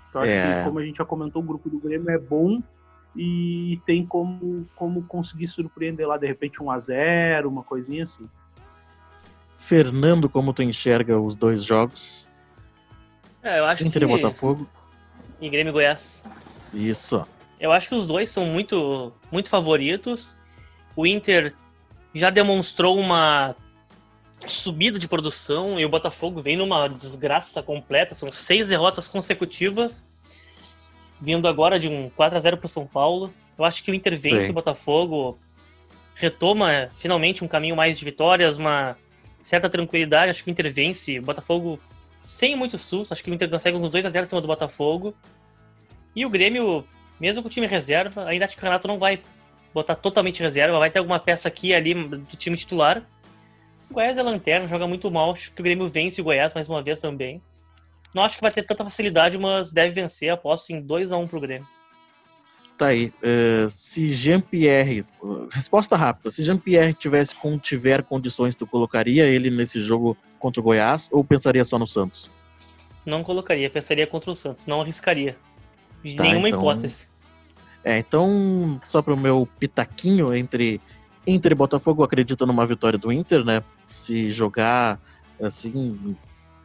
Então 0.09 0.21
acho 0.21 0.31
é. 0.31 0.59
que, 0.59 0.65
como 0.65 0.79
a 0.79 0.85
gente 0.85 0.97
já 0.97 1.05
comentou, 1.05 1.41
o 1.41 1.45
grupo 1.45 1.69
do 1.69 1.77
Grêmio 1.77 2.09
é 2.09 2.17
bom 2.17 2.61
e 3.15 3.81
tem 3.85 4.05
como, 4.05 4.67
como 4.75 5.03
conseguir 5.03 5.47
surpreender 5.47 6.07
lá, 6.07 6.17
de 6.17 6.25
repente, 6.25 6.63
um 6.63 6.71
a 6.71 6.79
0 6.79 7.49
uma 7.49 7.63
coisinha 7.63 8.03
assim. 8.03 8.29
Fernando, 9.57 10.29
como 10.29 10.53
tu 10.53 10.63
enxerga 10.63 11.19
os 11.19 11.35
dois 11.35 11.63
jogos? 11.63 12.27
É, 13.43 13.59
eu 13.59 13.65
acho 13.65 13.85
Inter 13.85 14.07
que... 14.07 14.13
e 14.13 14.17
Botafogo. 14.17 14.67
E 15.41 15.49
Grêmio 15.49 15.71
e 15.71 15.73
Goiás. 15.73 16.23
Isso. 16.73 17.25
Eu 17.59 17.71
acho 17.71 17.89
que 17.89 17.95
os 17.95 18.07
dois 18.07 18.29
são 18.29 18.45
muito, 18.45 19.11
muito 19.31 19.49
favoritos. 19.49 20.37
O 20.95 21.05
Inter 21.05 21.53
já 22.13 22.29
demonstrou 22.29 22.97
uma 22.97 23.55
subida 24.47 24.97
de 24.97 25.07
produção 25.07 25.79
e 25.79 25.85
o 25.85 25.89
Botafogo 25.89 26.41
vem 26.41 26.55
numa 26.55 26.87
desgraça 26.87 27.61
completa. 27.61 28.15
São 28.15 28.31
seis 28.31 28.69
derrotas 28.69 29.07
consecutivas, 29.07 30.03
vindo 31.19 31.47
agora 31.47 31.77
de 31.77 31.89
um 31.89 32.09
4 32.09 32.37
a 32.37 32.39
0 32.39 32.57
para 32.57 32.65
o 32.65 32.69
São 32.69 32.87
Paulo. 32.87 33.33
Eu 33.57 33.65
acho 33.65 33.83
que 33.83 33.91
o 33.91 33.93
Inter 33.93 34.17
vence 34.17 34.43
Sim. 34.43 34.51
o 34.51 34.53
Botafogo, 34.53 35.37
retoma 36.15 36.89
finalmente 36.97 37.43
um 37.43 37.47
caminho 37.47 37.75
mais 37.75 37.97
de 37.97 38.05
vitórias, 38.05 38.55
uma 38.55 38.97
certa 39.41 39.69
tranquilidade. 39.69 40.31
Acho 40.31 40.43
que 40.43 40.49
o 40.49 40.51
Inter 40.51 40.71
vence 40.73 41.19
o 41.19 41.23
Botafogo 41.23 41.77
sem 42.23 42.55
muito 42.55 42.77
susto. 42.77 43.11
Acho 43.11 43.23
que 43.23 43.29
o 43.29 43.33
Inter 43.33 43.49
consegue 43.49 43.77
uns 43.77 43.91
2 43.91 44.05
a 44.05 44.09
0 44.09 44.23
em 44.23 44.27
cima 44.27 44.41
do 44.41 44.47
Botafogo. 44.47 45.13
E 46.15 46.25
o 46.25 46.29
Grêmio 46.29 46.85
mesmo 47.19 47.41
com 47.41 47.47
o 47.47 47.51
time 47.51 47.67
reserva, 47.67 48.25
ainda 48.25 48.45
acho 48.45 48.55
que 48.55 48.61
o 48.61 48.65
Renato 48.65 48.87
não 48.87 48.97
vai 48.97 49.21
botar 49.73 49.95
totalmente 49.95 50.41
reserva, 50.41 50.79
vai 50.79 50.89
ter 50.89 50.99
alguma 50.99 51.19
peça 51.19 51.47
aqui 51.47 51.69
e 51.69 51.73
ali 51.73 51.93
do 51.93 52.37
time 52.37 52.55
titular. 52.55 53.03
O 53.89 53.93
Goiás 53.93 54.17
é 54.17 54.23
lanterna, 54.23 54.67
joga 54.67 54.87
muito 54.87 55.09
mal, 55.09 55.31
acho 55.31 55.53
que 55.53 55.61
o 55.61 55.63
Grêmio 55.63 55.87
vence 55.87 56.21
o 56.21 56.23
Goiás 56.23 56.53
mais 56.53 56.69
uma 56.69 56.81
vez 56.81 56.99
também. 56.99 57.41
Não 58.13 58.23
acho 58.23 58.37
que 58.37 58.41
vai 58.41 58.51
ter 58.51 58.63
tanta 58.63 58.83
facilidade, 58.83 59.37
mas 59.37 59.71
deve 59.71 59.93
vencer, 59.93 60.31
aposto 60.31 60.71
em 60.71 60.81
2 60.81 61.11
a 61.11 61.17
1 61.17 61.27
pro 61.27 61.41
Grêmio. 61.41 61.67
Tá 62.79 62.87
aí. 62.87 63.11
Uh, 63.21 63.69
se 63.69 64.09
Jean-Pierre. 64.11 65.05
Resposta 65.51 65.97
rápida. 65.97 66.31
Se 66.31 66.43
Jean-Pierre 66.45 66.93
tivesse 66.93 67.35
tiver 67.61 68.03
condições, 68.03 68.55
tu 68.55 68.65
colocaria 68.65 69.25
ele 69.25 69.49
nesse 69.49 69.81
jogo 69.81 70.15
contra 70.39 70.61
o 70.61 70.63
Goiás 70.63 71.09
ou 71.11 71.21
pensaria 71.21 71.63
só 71.65 71.77
no 71.77 71.85
Santos? 71.85 72.31
Não 73.05 73.21
colocaria, 73.21 73.69
pensaria 73.69 74.07
contra 74.07 74.31
o 74.31 74.35
Santos, 74.35 74.65
não 74.65 74.81
arriscaria. 74.81 75.35
De 76.03 76.15
tá, 76.15 76.23
nenhuma 76.23 76.47
então... 76.47 76.59
hipótese. 76.59 77.07
É, 77.83 77.97
então, 77.97 78.79
só 78.83 79.01
para 79.01 79.13
o 79.13 79.17
meu 79.17 79.47
pitaquinho 79.57 80.33
entre 80.33 80.81
Inter 81.25 81.53
e 81.53 81.55
Botafogo, 81.55 82.01
eu 82.01 82.05
acredito 82.05 82.45
numa 82.45 82.65
vitória 82.65 82.99
do 82.99 83.11
Inter, 83.11 83.45
né? 83.45 83.63
Se 83.87 84.29
jogar, 84.29 84.99
assim, 85.41 86.15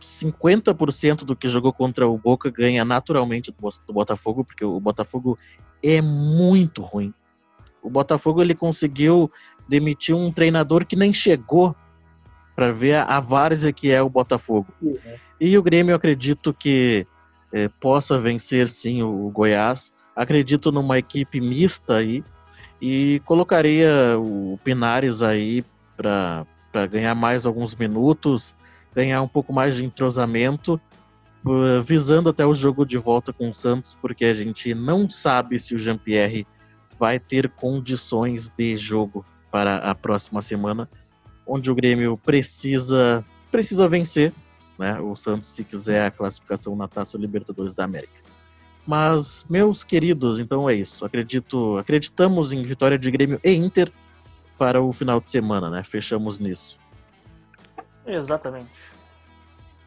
50% 0.00 1.24
do 1.24 1.36
que 1.36 1.48
jogou 1.48 1.72
contra 1.72 2.06
o 2.06 2.18
Boca 2.18 2.50
ganha 2.50 2.84
naturalmente 2.84 3.54
do 3.86 3.92
Botafogo, 3.92 4.44
porque 4.44 4.64
o 4.64 4.78
Botafogo 4.80 5.38
é 5.82 6.02
muito 6.02 6.82
ruim. 6.82 7.12
O 7.82 7.90
Botafogo 7.90 8.42
ele 8.42 8.54
conseguiu 8.54 9.30
demitir 9.68 10.14
um 10.14 10.32
treinador 10.32 10.84
que 10.84 10.96
nem 10.96 11.12
chegou 11.12 11.74
para 12.54 12.70
ver 12.72 12.96
a 12.96 13.20
várzea 13.20 13.72
que 13.72 13.90
é 13.90 14.02
o 14.02 14.08
Botafogo. 14.08 14.66
Uhum. 14.80 14.94
E 15.40 15.56
o 15.58 15.62
Grêmio, 15.62 15.92
eu 15.92 15.96
acredito 15.96 16.52
que 16.52 17.06
é, 17.54 17.68
possa 17.68 18.18
vencer 18.18 18.68
sim 18.68 19.00
o, 19.00 19.30
Goiás. 19.30 19.92
Acredito 20.16 20.72
numa 20.72 20.98
equipe 20.98 21.40
mista 21.40 21.94
aí 21.94 22.24
e 22.82 23.22
colocaria 23.24 24.18
o 24.18 24.58
Pinares 24.64 25.22
aí 25.22 25.64
para 25.96 26.44
ganhar 26.90 27.14
mais 27.14 27.46
alguns 27.46 27.76
minutos, 27.76 28.56
ganhar 28.92 29.22
um 29.22 29.28
pouco 29.28 29.52
mais 29.52 29.76
de 29.76 29.84
entrosamento, 29.84 30.80
visando 31.84 32.28
até 32.28 32.44
o 32.44 32.52
jogo 32.52 32.84
de 32.84 32.98
volta 32.98 33.32
com 33.32 33.50
o 33.50 33.54
Santos, 33.54 33.96
porque 34.02 34.24
a 34.24 34.34
gente 34.34 34.74
não 34.74 35.08
sabe 35.08 35.58
se 35.60 35.76
o 35.76 35.78
Jean-Pierre 35.78 36.46
vai 36.98 37.20
ter 37.20 37.48
condições 37.50 38.48
de 38.48 38.76
jogo 38.76 39.24
para 39.52 39.76
a 39.76 39.94
próxima 39.94 40.42
semana, 40.42 40.88
onde 41.46 41.70
o 41.70 41.74
Grêmio 41.74 42.18
precisa 42.18 43.24
precisa 43.52 43.86
vencer 43.86 44.32
né? 44.78 45.00
O 45.00 45.14
Santos, 45.14 45.48
se 45.48 45.64
quiser 45.64 46.06
a 46.06 46.10
classificação 46.10 46.74
na 46.76 46.88
Taça 46.88 47.18
Libertadores 47.18 47.74
da 47.74 47.84
América. 47.84 48.24
Mas, 48.86 49.44
meus 49.48 49.82
queridos, 49.82 50.38
então 50.38 50.68
é 50.68 50.74
isso. 50.74 51.04
Acredito, 51.04 51.78
acreditamos 51.78 52.52
em 52.52 52.62
vitória 52.64 52.98
de 52.98 53.10
Grêmio 53.10 53.40
e 53.42 53.52
Inter 53.52 53.90
para 54.58 54.80
o 54.80 54.92
final 54.92 55.20
de 55.20 55.30
semana, 55.30 55.70
né? 55.70 55.82
Fechamos 55.82 56.38
nisso. 56.38 56.78
Exatamente. 58.06 58.92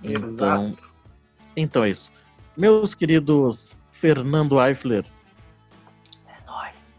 Então, 0.04 0.76
então 1.56 1.84
é 1.84 1.90
isso. 1.90 2.12
Meus 2.56 2.96
queridos 2.96 3.78
Fernando 3.92 4.60
Eifler. 4.60 5.06
É 6.28 6.46
nóis. 6.46 6.98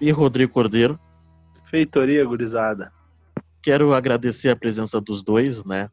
E 0.00 0.10
Rodrigo 0.10 0.52
Cordeiro. 0.52 0.98
Feitoria 1.66 2.24
gurizada. 2.24 2.92
quero 3.60 3.92
agradecer 3.92 4.50
a 4.50 4.56
presença 4.56 5.00
dos 5.00 5.22
dois, 5.22 5.64
né? 5.64 5.90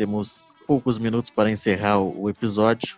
Temos 0.00 0.48
poucos 0.66 0.98
minutos 0.98 1.30
para 1.30 1.50
encerrar 1.50 1.98
o, 1.98 2.30
episódio. 2.30 2.96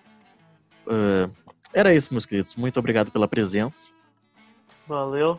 Uh, 0.87 1.29
era 1.75 1.93
isso, 1.93 2.15
meus 2.15 2.25
queridos. 2.25 2.55
Muito 2.55 2.79
obrigado 2.79 3.11
pela 3.11 3.27
presença. 3.27 3.93
Valeu. 4.87 5.37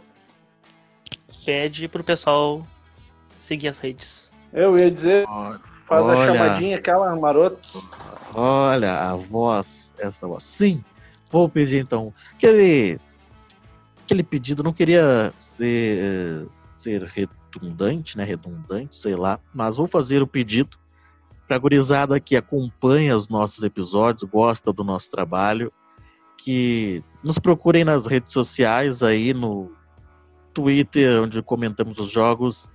Pede 1.45 1.88
pro 1.88 2.03
pessoal 2.03 2.68
seguir 3.38 3.70
as 3.70 3.80
redes. 3.80 4.34
Eu 4.51 4.78
ia 4.78 4.91
dizer, 4.91 5.26
faz 5.88 6.05
olha, 6.05 6.20
a 6.20 6.26
chamadinha 6.26 6.78
aquela 6.80 7.16
marota. 7.16 7.61
Olha 8.34 8.99
a 8.99 9.16
voz, 9.16 9.93
essa 9.97 10.28
voz. 10.28 10.43
Sim, 10.43 10.84
vou 11.32 11.47
pedir 11.47 11.78
então. 11.78 12.14
Aquele, 12.34 12.99
aquele 14.03 14.24
pedido, 14.24 14.64
não 14.64 14.74
queria 14.74 15.32
ser, 15.38 16.45
ser 16.76 17.03
redundante, 17.03 18.18
né? 18.18 18.26
Redundante, 18.26 18.97
sei 18.97 19.16
lá, 19.16 19.39
mas 19.53 19.78
vou 19.78 19.88
fazer 19.88 20.22
o 20.22 20.28
pedido 20.28 20.82
para 21.54 21.58
a 21.58 21.60
gurizada 21.60 22.20
que 22.20 22.36
acompanha 22.36 23.16
os 23.16 23.30
nossos 23.30 23.64
episódios, 23.64 24.24
gosta 24.24 24.74
do 24.74 24.84
nosso 24.84 25.12
trabalho, 25.12 25.72
que 26.36 27.04
nos 27.24 27.38
procurem 27.38 27.84
nas 27.84 28.08
redes 28.08 28.34
sociais 28.34 29.04
aí 29.04 29.36
no 29.36 29.72
Twitter, 30.51 31.22
onde 31.22 31.43
comentamos 31.43 31.99
os 31.99 32.10
jogos, 32.10 32.68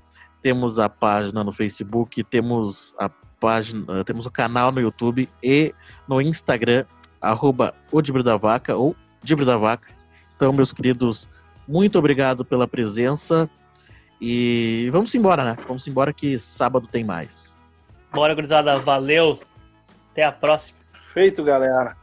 temos 0.43 0.79
a 0.79 0.89
página 0.89 1.43
no 1.43 1.51
Facebook, 1.51 2.23
temos 2.23 2.95
a 3.01 3.09
página, 3.41 4.05
temos 4.05 4.27
o 4.27 4.31
canal 4.31 4.71
no 4.71 4.81
YouTube 4.81 5.29
e 5.43 5.75
no 6.07 6.23
Instagram, 6.23 6.85
arroba 7.21 7.75
o 7.91 8.01
da 8.01 8.37
Vaca 8.37 8.77
ou 8.77 8.95
Dibre 9.25 9.45
da 9.45 9.57
Vaca. 9.57 9.93
Então, 10.37 10.53
meus 10.53 10.73
queridos, 10.73 11.29
muito 11.67 11.99
obrigado 11.99 12.45
pela 12.45 12.69
presença 12.69 13.51
e 14.21 14.89
vamos 14.93 15.13
embora, 15.17 15.45
né? 15.45 15.57
Vamos 15.67 15.85
embora 15.89 16.13
que 16.13 16.39
sábado 16.39 16.87
tem 16.87 17.03
mais. 17.03 17.58
Bora, 18.13 18.35
gurizada. 18.35 18.79
Valeu. 18.79 19.39
Até 20.11 20.25
a 20.25 20.33
próxima. 20.33 20.79
Feito, 21.13 21.43
galera. 21.43 21.97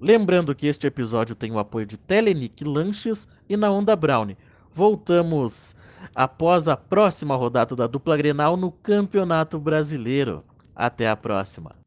Lembrando 0.00 0.54
que 0.54 0.66
este 0.66 0.86
episódio 0.86 1.34
tem 1.34 1.52
o 1.52 1.58
apoio 1.58 1.86
de 1.86 1.96
Telenic 1.96 2.64
Lanches 2.64 3.28
e 3.48 3.56
na 3.56 3.70
Onda 3.70 3.94
Brown. 3.94 4.34
Voltamos 4.72 5.74
após 6.14 6.68
a 6.68 6.76
próxima 6.76 7.36
rodada 7.36 7.76
da 7.76 7.86
dupla 7.86 8.16
Grenal 8.16 8.56
no 8.56 8.72
Campeonato 8.72 9.58
Brasileiro. 9.58 10.42
Até 10.74 11.08
a 11.08 11.16
próxima. 11.16 11.79